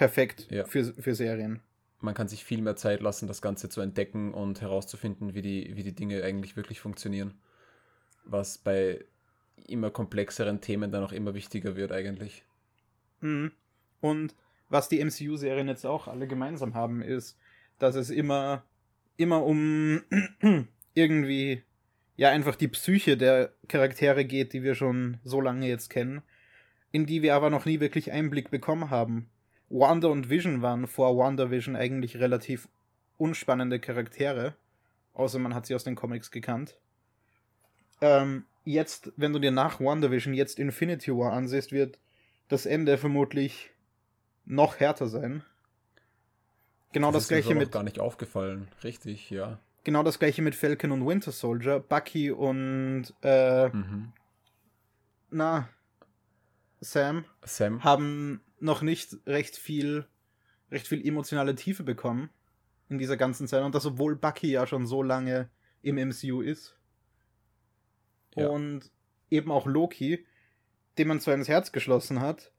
perfekt 0.00 0.46
Ja. 0.50 0.64
für, 0.64 0.82
für 0.94 1.14
Serien. 1.14 1.60
Man 2.00 2.14
kann 2.14 2.26
sich 2.26 2.42
viel 2.42 2.62
mehr 2.62 2.74
Zeit 2.74 3.02
lassen, 3.02 3.28
das 3.28 3.42
Ganze 3.42 3.68
zu 3.68 3.82
entdecken 3.82 4.32
und 4.32 4.62
herauszufinden, 4.62 5.34
wie 5.34 5.42
die, 5.42 5.76
wie 5.76 5.82
die 5.82 5.94
Dinge 5.94 6.24
eigentlich 6.24 6.56
wirklich 6.56 6.80
funktionieren. 6.80 7.34
Was 8.24 8.56
bei 8.56 9.04
immer 9.66 9.90
komplexeren 9.90 10.62
Themen 10.62 10.90
dann 10.90 11.04
auch 11.04 11.12
immer 11.12 11.34
wichtiger 11.34 11.76
wird 11.76 11.92
eigentlich. 11.92 12.46
Mhm. 13.20 13.52
Und 14.00 14.34
was 14.70 14.88
die 14.88 15.04
MCU-Serien 15.04 15.68
jetzt 15.68 15.84
auch 15.84 16.08
alle 16.08 16.26
gemeinsam 16.26 16.72
haben, 16.74 17.02
ist, 17.02 17.36
dass 17.78 17.94
es 17.94 18.08
immer, 18.08 18.64
immer 19.18 19.44
um 19.44 20.00
irgendwie 20.94 21.62
ja 22.16 22.30
einfach 22.30 22.56
die 22.56 22.68
Psyche 22.68 23.18
der 23.18 23.52
Charaktere 23.68 24.24
geht, 24.24 24.54
die 24.54 24.62
wir 24.62 24.74
schon 24.74 25.18
so 25.24 25.42
lange 25.42 25.68
jetzt 25.68 25.90
kennen, 25.90 26.22
in 26.90 27.04
die 27.04 27.20
wir 27.20 27.34
aber 27.34 27.50
noch 27.50 27.66
nie 27.66 27.80
wirklich 27.80 28.12
Einblick 28.12 28.50
bekommen 28.50 28.88
haben. 28.88 29.28
Wanda 29.70 30.08
und 30.08 30.28
Vision 30.28 30.62
waren 30.62 30.86
vor 30.86 31.16
WandaVision 31.16 31.76
eigentlich 31.76 32.18
relativ 32.18 32.68
unspannende 33.16 33.78
Charaktere, 33.78 34.54
außer 35.14 35.38
man 35.38 35.54
hat 35.54 35.66
sie 35.66 35.74
aus 35.74 35.84
den 35.84 35.94
Comics 35.94 36.30
gekannt. 36.30 36.76
Ähm, 38.00 38.44
jetzt, 38.64 39.12
wenn 39.16 39.32
du 39.32 39.38
dir 39.38 39.52
nach 39.52 39.80
WandaVision 39.80 40.34
jetzt 40.34 40.58
Infinity 40.58 41.12
War 41.12 41.32
ansiehst, 41.32 41.72
wird 41.72 41.98
das 42.48 42.66
Ende 42.66 42.98
vermutlich 42.98 43.70
noch 44.44 44.80
härter 44.80 45.06
sein. 45.06 45.44
Genau 46.92 47.12
das, 47.12 47.30
mir 47.30 47.40
gleiche 47.40 47.54
mit 47.54 47.70
gar 47.70 47.84
nicht 47.84 48.00
aufgefallen. 48.00 48.66
Richtig, 48.82 49.30
ja. 49.30 49.60
genau 49.84 50.02
das 50.02 50.18
gleiche 50.18 50.42
mit 50.42 50.56
Falcon 50.56 50.90
und 50.90 51.06
Winter 51.06 51.30
Soldier. 51.30 51.78
Bucky 51.78 52.32
und 52.32 53.14
äh, 53.22 53.68
Mhm. 53.68 54.12
na 55.30 55.68
Sam 56.80 57.24
Sam, 57.44 57.84
haben 57.84 58.40
noch 58.60 58.82
nicht 58.82 59.16
recht 59.26 59.56
viel 59.56 60.06
recht 60.70 60.86
viel 60.86 61.04
emotionale 61.06 61.54
Tiefe 61.56 61.82
bekommen 61.82 62.30
in 62.88 62.98
dieser 62.98 63.16
ganzen 63.16 63.48
Zeit 63.48 63.62
und 63.64 63.74
das 63.74 63.86
obwohl 63.86 64.14
Bucky 64.16 64.52
ja 64.52 64.66
schon 64.66 64.86
so 64.86 65.02
lange 65.02 65.48
im 65.82 65.96
MCU 65.96 66.42
ist. 66.42 66.76
Ja. 68.36 68.48
Und 68.48 68.90
eben 69.30 69.50
auch 69.50 69.66
Loki, 69.66 70.24
dem 70.98 71.08
man 71.08 71.20
zwar 71.20 71.34
ins 71.34 71.48
Herz 71.48 71.72
geschlossen 71.72 72.20
hat, 72.20 72.52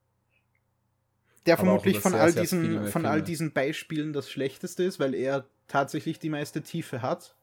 der 1.45 1.55
Aber 1.55 1.65
vermutlich 1.65 1.99
von 1.99 2.13
all 2.13 2.33
diesen 2.33 2.87
von 2.87 3.05
all 3.05 3.21
diesen 3.21 3.51
Beispielen 3.53 4.13
das 4.13 4.29
schlechteste 4.29 4.83
ist, 4.83 4.99
weil 4.99 5.13
er 5.15 5.47
tatsächlich 5.67 6.19
die 6.19 6.29
meiste 6.29 6.61
Tiefe 6.61 7.01
hat, 7.01 7.35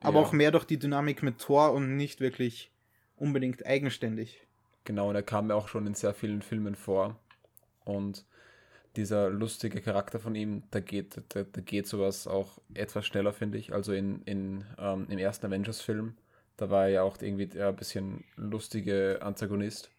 aber 0.00 0.20
Ja. 0.20 0.26
auch 0.26 0.32
mehr 0.32 0.50
durch 0.50 0.64
die 0.64 0.78
Dynamik 0.78 1.22
mit 1.22 1.38
Thor 1.38 1.72
und 1.72 1.96
nicht 1.96 2.20
wirklich 2.20 2.70
unbedingt 3.16 3.66
eigenständig. 3.66 4.40
genau, 4.84 5.08
und 5.08 5.14
er 5.16 5.22
kam 5.22 5.48
ja 5.48 5.56
auch 5.56 5.68
schon 5.68 5.86
in 5.86 5.94
sehr 5.94 6.14
vielen 6.14 6.42
Filmen 6.42 6.74
vor. 6.74 7.18
Und 7.84 8.24
dieser 8.96 9.28
lustige 9.30 9.80
Charakter 9.80 10.20
von 10.20 10.34
ihm, 10.34 10.62
da 10.70 10.80
geht, 10.80 11.16
da, 11.30 11.42
da 11.42 11.60
geht 11.60 11.86
sowas 11.86 12.26
auch 12.26 12.58
etwas 12.74 13.06
schneller, 13.06 13.32
finde 13.32 13.58
ich. 13.58 13.72
Also 13.72 13.92
in, 13.92 14.22
in, 14.22 14.64
ähm, 14.78 15.06
im 15.08 15.18
ersten 15.18 15.46
Avengers-Film, 15.46 16.16
da 16.56 16.70
war 16.70 16.84
er 16.84 16.88
ja 16.90 17.02
auch 17.02 17.20
irgendwie 17.20 17.46
der 17.46 17.68
ein 17.68 17.76
bisschen 17.76 18.24
lustige 18.36 19.18
Antagonist. 19.20 19.90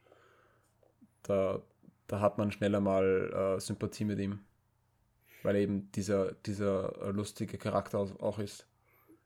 Da, 1.24 1.62
da 2.08 2.20
hat 2.22 2.38
man 2.38 2.52
schneller 2.52 2.80
mal 2.80 3.56
äh, 3.58 3.60
Sympathie 3.60 4.06
mit 4.06 4.20
ihm. 4.20 4.40
Weil 5.44 5.58
eben 5.58 5.92
dieser, 5.92 6.32
dieser 6.46 7.12
lustige 7.12 7.58
Charakter 7.58 8.00
auch- 8.00 8.20
auch 8.20 8.40
ist. 8.40 8.66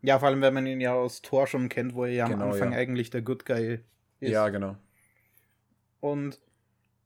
Ja, 0.01 0.17
vor 0.19 0.29
allem, 0.29 0.41
wenn 0.41 0.53
man 0.53 0.65
ihn 0.65 0.81
ja 0.81 0.93
aus 0.93 1.21
Thor 1.21 1.45
schon 1.47 1.69
kennt, 1.69 1.93
wo 1.93 2.05
er 2.05 2.11
ja 2.11 2.27
Genau, 2.27 2.45
am 2.45 2.51
Anfang 2.51 2.71
ja. 2.71 2.77
eigentlich 2.77 3.09
der 3.09 3.21
Good 3.21 3.45
Guy 3.45 3.79
ist. 4.19 4.31
Ja, 4.31 4.49
genau. 4.49 4.75
Und 5.99 6.39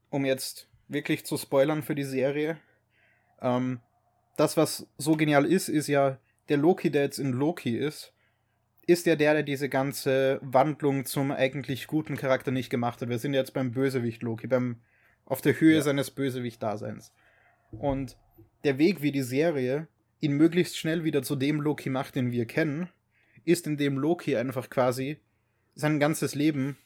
um 0.09 0.25
jetzt 0.25 0.67
wirklich 0.93 1.25
zu 1.25 1.37
spoilern 1.37 1.83
für 1.83 1.95
die 1.95 2.03
Serie, 2.03 2.57
ähm, 3.41 3.79
das, 4.37 4.57
was 4.57 4.87
so 4.97 5.15
genial 5.15 5.45
ist, 5.45 5.69
ist 5.69 5.87
ja, 5.87 6.17
der 6.49 6.57
Loki, 6.57 6.89
der 6.89 7.03
jetzt 7.03 7.19
in 7.19 7.31
Loki 7.31 7.77
ist, 7.77 8.13
ist 8.85 9.05
ja 9.05 9.15
der, 9.15 9.33
der 9.33 9.43
diese 9.43 9.69
ganze 9.69 10.39
Wandlung 10.41 11.05
zum 11.05 11.31
eigentlich 11.31 11.87
guten 11.87 12.17
Charakter 12.17 12.51
nicht 12.51 12.69
gemacht 12.69 13.01
hat. 13.01 13.09
Wir 13.09 13.19
sind 13.19 13.33
jetzt 13.33 13.53
beim 13.53 13.71
Bösewicht 13.71 14.23
Loki, 14.23 14.47
beim 14.47 14.81
auf 15.25 15.41
der 15.41 15.59
Höhe 15.59 15.75
Ja. 15.75 15.81
seines 15.81 16.11
Bösewicht-Daseins. 16.11 17.13
Und 17.71 18.17
der 18.63 18.77
Weg, 18.77 19.01
wie 19.01 19.11
die 19.11 19.21
Serie 19.21 19.87
ihn 20.19 20.33
möglichst 20.33 20.77
schnell 20.77 21.03
wieder 21.03 21.23
zu 21.23 21.35
dem 21.35 21.61
Loki 21.61 21.89
macht, 21.89 22.15
den 22.15 22.31
wir 22.31 22.45
kennen, 22.45 22.89
ist, 23.45 23.67
indem 23.67 23.97
Loki 23.97 24.35
einfach 24.35 24.69
quasi 24.69 25.19
sein 25.75 25.99
ganzes 25.99 26.35
Leben 26.35 26.77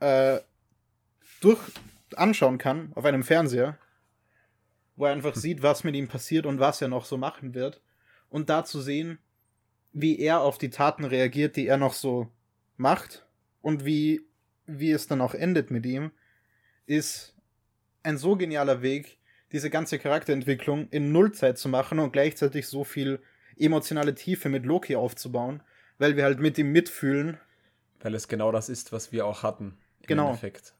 äh, 0.00 0.38
durch 1.40 1.60
anschauen 2.18 2.58
kann 2.58 2.92
auf 2.94 3.04
einem 3.04 3.22
Fernseher, 3.22 3.78
wo 4.96 5.06
er 5.06 5.12
einfach 5.12 5.34
sieht, 5.34 5.62
was 5.62 5.84
mit 5.84 5.94
ihm 5.94 6.08
passiert 6.08 6.46
und 6.46 6.60
was 6.60 6.82
er 6.82 6.88
noch 6.88 7.04
so 7.04 7.16
machen 7.16 7.54
wird. 7.54 7.80
Und 8.28 8.50
da 8.50 8.64
zu 8.64 8.80
sehen, 8.80 9.18
wie 9.92 10.18
er 10.18 10.40
auf 10.40 10.58
die 10.58 10.70
Taten 10.70 11.04
reagiert, 11.04 11.56
die 11.56 11.66
er 11.66 11.76
noch 11.76 11.92
so 11.92 12.28
macht 12.76 13.26
und 13.60 13.84
wie, 13.84 14.22
wie 14.66 14.90
es 14.90 15.06
dann 15.06 15.20
auch 15.20 15.34
endet 15.34 15.70
mit 15.70 15.84
ihm, 15.86 16.12
ist 16.86 17.34
ein 18.02 18.18
so 18.18 18.36
genialer 18.36 18.82
Weg, 18.82 19.18
diese 19.52 19.70
ganze 19.70 19.98
Charakterentwicklung 19.98 20.88
in 20.90 21.12
Nullzeit 21.12 21.58
zu 21.58 21.68
machen 21.68 21.98
und 21.98 22.12
gleichzeitig 22.12 22.66
so 22.66 22.84
viel 22.84 23.20
emotionale 23.56 24.14
Tiefe 24.14 24.48
mit 24.48 24.64
Loki 24.64 24.96
aufzubauen, 24.96 25.62
weil 25.98 26.16
wir 26.16 26.24
halt 26.24 26.40
mit 26.40 26.56
ihm 26.58 26.72
mitfühlen. 26.72 27.38
Weil 28.00 28.14
es 28.14 28.28
genau 28.28 28.50
das 28.50 28.68
ist, 28.68 28.92
was 28.92 29.12
wir 29.12 29.26
auch 29.26 29.42
hatten. 29.42 29.78
Im 30.00 30.06
Genau. 30.06 30.26
Endeffekt. 30.28 30.74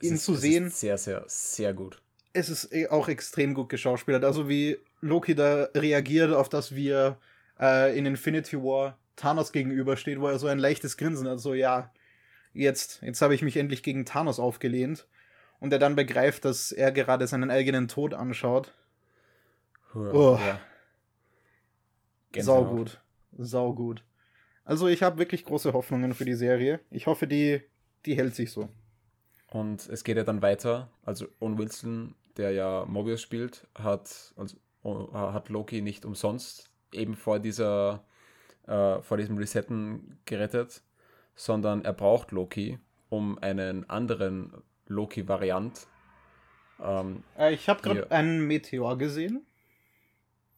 Es 0.00 0.06
Ihn 0.08 0.14
ist, 0.14 0.24
zu 0.24 0.34
sehen- 0.34 0.70
sehr, 0.70 0.98
sehr, 0.98 1.24
sehr 1.26 1.74
gut. 1.74 2.00
es 2.32 2.48
ist 2.48 2.72
eh 2.72 2.88
auch 2.88 3.08
extrem 3.08 3.54
gut 3.54 3.68
geschauspielert. 3.68 4.24
Also 4.24 4.48
wie 4.48 4.78
Loki 5.00 5.34
da 5.34 5.68
reagiert, 5.74 6.32
auf 6.32 6.48
das 6.48 6.74
wir 6.74 7.18
äh, 7.60 7.96
in 7.98 8.06
Infinity 8.06 8.56
War 8.58 8.98
Thanos 9.16 9.50
gegenübersteht, 9.52 10.20
wo 10.20 10.28
er 10.28 10.38
so 10.38 10.46
ein 10.46 10.58
leichtes 10.60 10.96
Grinsen 10.96 11.26
hat, 11.28 11.40
so 11.40 11.54
ja, 11.54 11.92
jetzt, 12.52 13.02
jetzt 13.02 13.20
habe 13.22 13.34
ich 13.34 13.42
mich 13.42 13.56
endlich 13.56 13.82
gegen 13.82 14.04
Thanos 14.04 14.38
aufgelehnt. 14.38 15.06
Und 15.60 15.72
er 15.72 15.80
dann 15.80 15.96
begreift, 15.96 16.44
dass 16.44 16.70
er 16.70 16.92
gerade 16.92 17.26
seinen 17.26 17.50
eigenen 17.50 17.88
Tod 17.88 18.14
anschaut. 18.14 18.72
Oh. 19.92 20.38
Ja. 20.40 20.60
Sau 22.40 22.64
Gänsehaut. 22.64 22.68
gut. 22.68 23.00
Sau 23.38 23.72
gut. 23.74 24.04
Also 24.64 24.86
ich 24.86 25.02
habe 25.02 25.18
wirklich 25.18 25.44
große 25.44 25.72
Hoffnungen 25.72 26.14
für 26.14 26.24
die 26.24 26.34
Serie. 26.34 26.78
Ich 26.90 27.06
hoffe, 27.08 27.26
die, 27.26 27.62
die 28.06 28.16
hält 28.16 28.34
sich 28.36 28.52
so. 28.52 28.68
Und 29.50 29.88
es 29.88 30.04
geht 30.04 30.16
ja 30.16 30.24
dann 30.24 30.42
weiter. 30.42 30.90
Also 31.04 31.26
Owen 31.40 31.58
Wilson, 31.58 32.14
der 32.36 32.52
ja 32.52 32.84
Mobius 32.86 33.22
spielt, 33.22 33.66
hat, 33.74 34.34
also, 34.36 34.56
hat 35.12 35.48
Loki 35.48 35.80
nicht 35.80 36.04
umsonst 36.04 36.70
eben 36.92 37.16
vor 37.16 37.38
dieser 37.38 38.04
äh, 38.66 39.00
vor 39.02 39.16
diesem 39.16 39.38
Resetten 39.38 40.18
gerettet, 40.26 40.82
sondern 41.34 41.84
er 41.84 41.94
braucht 41.94 42.32
Loki, 42.32 42.78
um 43.08 43.38
einen 43.38 43.88
anderen 43.88 44.52
Loki-Variant. 44.86 45.86
Ähm, 46.80 47.24
Äh, 47.38 47.54
ich 47.54 47.68
habe 47.68 47.82
gerade 47.82 48.10
einen 48.10 48.46
Meteor 48.46 48.98
gesehen. 48.98 49.46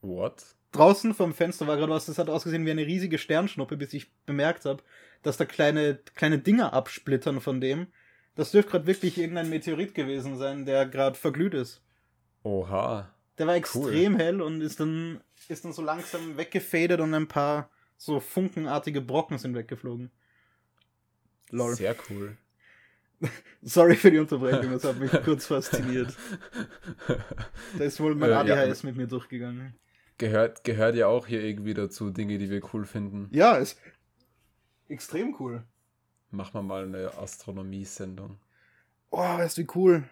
what? 0.00 0.56
draußen 0.72 1.14
vom 1.14 1.34
Fenster 1.34 1.66
war 1.66 1.76
gerade 1.76 1.92
was, 1.92 2.06
das 2.06 2.18
hat 2.18 2.28
ausgesehen 2.28 2.64
wie 2.64 2.70
eine 2.70 2.86
riesige 2.86 3.18
Sternschnuppe, 3.18 3.76
bis 3.76 3.92
ich 3.92 4.12
bemerkt 4.24 4.64
habe, 4.64 4.82
dass 5.22 5.36
da 5.36 5.44
kleine, 5.44 5.98
kleine 6.14 6.38
Dinger 6.38 6.72
absplittern 6.72 7.40
von 7.40 7.60
dem. 7.60 7.88
Das 8.36 8.52
dürfte 8.52 8.70
gerade 8.72 8.86
wirklich 8.86 9.18
irgendein 9.18 9.50
Meteorit 9.50 9.94
gewesen 9.94 10.38
sein, 10.38 10.64
der 10.64 10.86
gerade 10.86 11.18
verglüht 11.18 11.54
ist. 11.54 11.82
Oha. 12.42 13.12
Der 13.38 13.46
war 13.46 13.54
extrem 13.54 14.16
hell 14.16 14.40
und 14.40 14.60
ist 14.60 14.80
dann, 14.80 15.20
ist 15.48 15.64
dann 15.64 15.72
so 15.72 15.82
langsam 15.82 16.36
weggefadet 16.36 17.00
und 17.00 17.14
ein 17.14 17.28
paar 17.28 17.70
so 17.96 18.20
funkenartige 18.20 19.00
Brocken 19.00 19.38
sind 19.38 19.54
weggeflogen. 19.54 20.10
Lol. 21.50 21.74
Sehr 21.74 21.96
cool. 22.08 22.36
Sorry 23.62 23.96
für 23.96 24.10
die 24.10 24.18
Unterbrechung, 24.18 24.70
das 24.72 24.84
hat 24.84 24.98
mich 24.98 25.10
kurz 25.24 25.46
fasziniert. 25.46 26.14
Da 27.78 27.84
ist 27.84 28.00
wohl 28.00 28.14
mein 28.14 28.30
Äh, 28.30 28.32
ja. 28.32 28.40
ADHS 28.40 28.82
mit 28.82 28.96
mir 28.96 29.06
durchgegangen. 29.06 29.74
Gehört, 30.18 30.64
gehört 30.64 30.96
ja 30.96 31.06
auch 31.06 31.26
hier 31.26 31.42
irgendwie 31.42 31.74
dazu, 31.74 32.10
Dinge, 32.10 32.38
die 32.38 32.50
wir 32.50 32.62
cool 32.72 32.84
finden. 32.84 33.28
Ja, 33.32 33.56
ist 33.56 33.78
extrem 34.88 35.36
cool. 35.38 35.64
Machen 36.30 36.54
wir 36.54 36.62
mal 36.62 36.84
eine 36.84 37.18
Astronomie-Sendung. 37.18 38.38
Oh, 39.10 39.18
weißt 39.18 39.58
du, 39.58 39.62
wie 39.62 39.68
cool. 39.74 40.04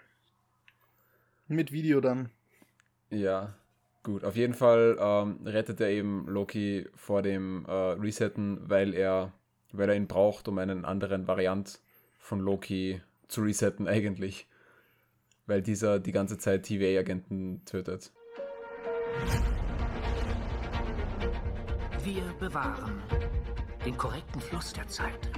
Mit 1.46 1.70
Video 1.70 2.00
dann. 2.00 2.31
Ja, 3.11 3.54
gut. 4.02 4.24
Auf 4.24 4.35
jeden 4.35 4.54
Fall 4.54 4.96
ähm, 5.00 5.38
rettet 5.46 5.81
er 5.81 5.90
eben 5.90 6.26
Loki 6.26 6.88
vor 6.96 7.22
dem 7.22 7.64
äh, 7.66 7.72
Resetten, 7.72 8.68
weil 8.68 8.94
er, 8.94 9.33
weil 9.72 9.88
er 9.88 9.94
ihn 9.94 10.09
braucht, 10.09 10.48
um 10.48 10.59
einen 10.59 10.85
anderen 10.85 11.28
Variant 11.28 11.78
von 12.18 12.40
Loki 12.40 13.00
zu 13.28 13.42
resetten 13.42 13.87
eigentlich. 13.88 14.48
Weil 15.46 15.62
dieser 15.62 16.00
die 16.00 16.12
ganze 16.12 16.37
Zeit 16.37 16.64
TVA-Agenten 16.64 17.64
tötet. 17.64 18.12
Wir 22.02 22.22
bewahren 22.40 23.02
den 23.85 23.96
korrekten 23.96 24.40
Fluss 24.40 24.72
der 24.72 24.87
Zeit. 24.88 25.31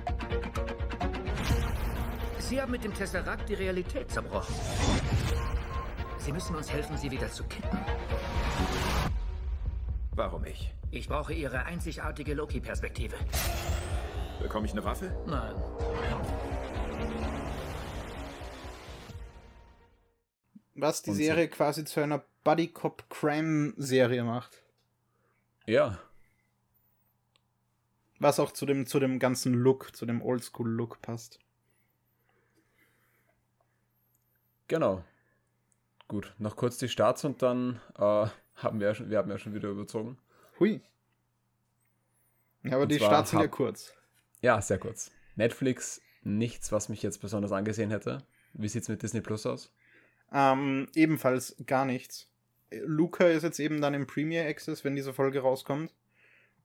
Sie 2.38 2.60
haben 2.60 2.72
mit 2.72 2.82
dem 2.82 2.92
Tesseract 2.92 3.48
die 3.48 3.54
Realität 3.54 4.10
zerbrochen. 4.10 4.54
Sie 6.18 6.32
müssen 6.32 6.56
uns 6.56 6.70
helfen, 6.72 6.96
sie 6.96 7.10
wieder 7.10 7.30
zu 7.30 7.44
kitten. 7.44 7.78
Warum 10.12 10.44
ich? 10.44 10.74
Ich 10.90 11.08
brauche 11.08 11.32
Ihre 11.32 11.64
einzigartige 11.64 12.34
Loki-Perspektive. 12.34 13.16
Bekomme 14.42 14.66
ich 14.66 14.72
eine 14.72 14.84
Waffe? 14.84 15.16
Nein. 15.26 15.54
Was 20.74 21.02
die 21.02 21.12
Serie 21.12 21.48
quasi 21.48 21.84
zu 21.84 22.00
einer 22.00 22.24
Buddy-Cop-Crime-Serie 22.42 24.24
macht. 24.24 24.62
Ja, 25.66 25.98
Was 28.20 28.38
auch 28.38 28.52
zu 28.52 28.66
dem, 28.66 28.86
zu 28.86 29.00
dem 29.00 29.18
ganzen 29.18 29.54
Look, 29.54 29.96
zu 29.96 30.06
dem 30.06 30.22
Oldschool-Look 30.22 31.00
passt. 31.00 31.40
Genau. 34.68 35.02
Gut, 36.06 36.34
noch 36.38 36.54
kurz 36.54 36.76
die 36.76 36.88
Starts 36.88 37.24
und 37.24 37.42
dann 37.42 37.80
äh, 37.96 38.26
haben 38.56 38.78
wir, 38.78 38.88
ja 38.88 38.94
schon, 38.94 39.10
wir 39.10 39.18
haben 39.18 39.30
ja 39.30 39.38
schon 39.38 39.54
wieder 39.54 39.70
überzogen. 39.70 40.18
Hui. 40.58 40.82
Ja, 42.62 42.74
aber 42.74 42.82
Und 42.82 42.92
die 42.92 42.98
Starts 42.98 43.30
sind 43.30 43.40
ja 43.40 43.48
kurz. 43.48 43.94
Ja, 44.42 44.60
sehr 44.60 44.78
kurz. 44.78 45.10
Netflix, 45.36 46.02
nichts, 46.22 46.72
was 46.72 46.90
mich 46.90 47.02
jetzt 47.02 47.22
besonders 47.22 47.52
angesehen 47.52 47.90
hätte. 47.90 48.22
Wie 48.52 48.68
sieht's 48.68 48.88
mit 48.88 49.02
Disney 49.02 49.22
Plus 49.22 49.46
aus? 49.46 49.72
Ähm, 50.30 50.88
ebenfalls 50.94 51.56
gar 51.66 51.86
nichts. 51.86 52.28
Luca 52.70 53.26
ist 53.26 53.42
jetzt 53.44 53.58
eben 53.58 53.80
dann 53.80 53.94
im 53.94 54.06
Premiere 54.06 54.46
Access, 54.46 54.84
wenn 54.84 54.94
diese 54.94 55.14
Folge 55.14 55.40
rauskommt. 55.40 55.90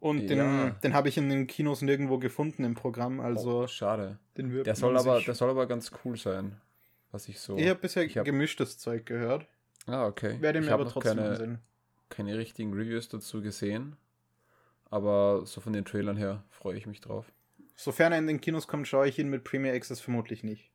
Und 0.06 0.28
den, 0.28 0.38
Ja. 0.38 0.70
den 0.70 0.94
habe 0.94 1.10
ich 1.10 1.18
in 1.18 1.30
den 1.30 1.48
Kinos 1.48 1.82
nirgendwo 1.82 2.20
gefunden 2.20 2.63
im 2.63 2.76
Programm, 2.76 3.20
also 3.20 3.63
oh, 3.63 3.68
schade. 3.68 4.20
Der 4.38 4.76
soll, 4.76 4.96
aber, 4.98 5.20
der 5.20 5.34
soll 5.34 5.50
aber 5.50 5.65
ganz 5.65 5.91
cool 6.04 6.15
sein. 6.15 6.62
Was 7.12 7.28
ich 7.28 7.39
so. 7.39 7.58
Ich 7.58 7.68
habe 7.68 7.80
bisher 7.80 8.04
ich 8.04 8.15
hab- 8.15 8.26
gemischtes 8.26 8.78
Zeug 8.78 9.08
gehört. 9.08 9.48
Ah, 9.88 10.06
okay. 10.06 10.39
Werde 10.41 10.62
mir 10.62 10.72
aber 10.74 10.88
trotzdem 10.88 11.18
keine, 11.18 11.30
ansehen. 11.30 11.58
keine 12.10 12.38
richtigen 12.38 12.72
Reviews 12.74 13.10
dazu 13.10 13.41
gesehen. 13.41 13.96
Aber 14.91 15.41
so 15.46 15.60
von 15.60 15.74
den 15.74 15.86
Trailern 15.86 16.18
her 16.18 16.44
freue 16.52 16.78
ich 16.78 16.86
mich 16.86 17.02
drauf. 17.02 17.26
Sofern 17.76 18.12
er 18.12 18.20
in 18.20 18.28
den 18.28 18.39
Kinos 18.41 18.68
kommt, 18.68 18.88
schaue 18.88 19.08
ich 19.08 19.18
ihn 19.18 19.30
mit 19.30 19.44
Premiere 19.44 19.76
Access 19.76 20.02
vermutlich 20.02 20.44
nicht. 20.44 20.72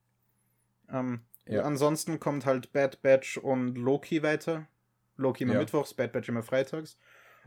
Ähm, 0.93 1.21
Ja. 1.47 1.63
Ansonsten 1.63 2.19
kommt 2.19 2.47
halt 2.47 2.73
Bad 2.73 3.01
Batch 3.03 3.39
und 3.39 3.77
Loki 3.77 4.23
weiter. 4.25 4.67
Loki 5.17 5.45
immer 5.45 5.55
Ja. 5.55 5.61
mittwochs, 5.61 5.95
Bad 5.95 6.13
Batch 6.13 6.29
immer 6.29 6.43
freitags. 6.43 6.99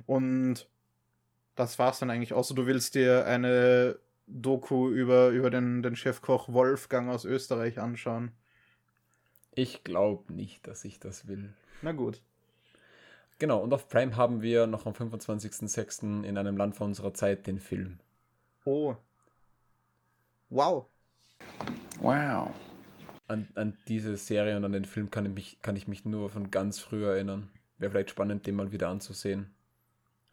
Und 0.06 0.68
das 1.56 1.80
war's 1.80 2.00
dann 2.00 2.10
eigentlich. 2.10 2.34
Außer 2.34 2.56
du 2.56 2.66
willst 2.66 2.96
dir 2.96 3.26
eine 3.26 4.00
Doku 4.28 4.90
über, 4.90 5.30
über 5.30 5.50
den, 5.50 5.84
den 5.84 5.96
Chefkoch 5.96 6.52
Wolfgang 6.52 7.10
aus 7.10 7.26
Österreich 7.26 7.80
anschauen. 7.80 8.32
Ich 9.56 9.84
glaube 9.84 10.34
nicht, 10.34 10.68
dass 10.68 10.84
ich 10.86 11.00
das 11.00 11.28
will. 11.28 11.54
Na 11.82 11.92
gut. 11.92 12.22
Genau, 13.40 13.60
und 13.60 13.74
auf 13.74 13.90
Prime 13.90 14.16
haben 14.16 14.42
wir 14.42 14.68
noch 14.68 14.86
am 14.86 14.94
25.06. 14.94 16.24
in 16.24 16.38
einem 16.38 16.58
Land 16.58 16.76
vor 16.76 16.88
unserer 16.88 17.14
Zeit 17.14 17.46
den 17.46 17.60
Film. 17.60 18.00
Oh. 18.66 18.96
Wow. 20.50 20.86
Wow. 22.00 22.52
An, 23.28 23.48
an 23.56 23.78
diese 23.88 24.18
Serie 24.18 24.56
und 24.58 24.66
an 24.66 24.72
den 24.72 24.86
Film 24.86 25.12
kann 25.12 25.26
ich, 25.26 25.34
mich, 25.34 25.62
kann 25.62 25.76
ich 25.76 25.88
mich 25.88 26.06
nur 26.06 26.30
von 26.30 26.52
ganz 26.52 26.80
früh 26.80 27.06
erinnern. 27.06 27.50
Wäre 27.78 27.92
vielleicht 27.92 28.12
spannend, 28.12 28.46
den 28.48 28.56
mal 28.56 28.72
wieder 28.72 28.90
anzusehen. 28.90 29.54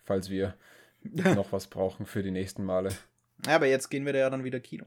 Falls 0.04 0.30
wir 0.30 0.54
noch 1.34 1.52
was 1.52 1.66
brauchen 1.66 2.06
für 2.06 2.22
die 2.22 2.30
nächsten 2.30 2.64
Male. 2.64 2.90
Ja, 3.46 3.56
aber 3.56 3.66
jetzt 3.66 3.88
gehen 3.88 4.04
wir 4.06 4.12
da 4.12 4.18
ja 4.18 4.30
dann 4.30 4.44
wieder 4.44 4.60
Kino. 4.60 4.86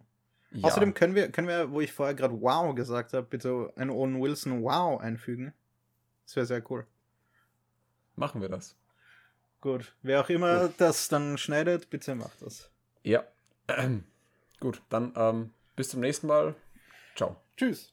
Ja. 0.52 0.66
Außerdem 0.68 0.94
können 0.94 1.16
wir, 1.16 1.32
können 1.32 1.48
wir, 1.48 1.72
wo 1.72 1.82
ich 1.82 1.92
vorher 1.92 2.14
gerade 2.14 2.40
Wow 2.40 2.76
gesagt 2.76 3.14
habe, 3.14 3.26
bitte 3.26 3.74
einen 3.76 3.90
Owen 3.90 4.22
Wilson 4.22 4.64
Wow 4.64 5.02
einfügen. 5.02 5.54
Das 6.26 6.36
wäre 6.36 6.46
sehr 6.46 6.72
cool. 6.72 6.86
Machen 8.16 8.42
wir 8.42 8.50
das. 8.50 8.76
Gut. 9.62 9.96
Wer 10.04 10.22
auch 10.22 10.30
immer 10.30 10.70
das 10.78 11.08
dann 11.08 11.38
schneidet, 11.38 11.90
bitte 11.90 12.14
macht 12.16 12.42
das. 12.42 12.70
Ja. 13.02 13.24
Gut, 14.60 14.82
dann 14.90 15.14
ähm, 15.16 15.54
bis 15.76 15.90
zum 15.90 16.02
nächsten 16.02 16.28
Mal. 16.28 16.56
Ciao. 17.16 17.38
Tschüss. 17.58 17.92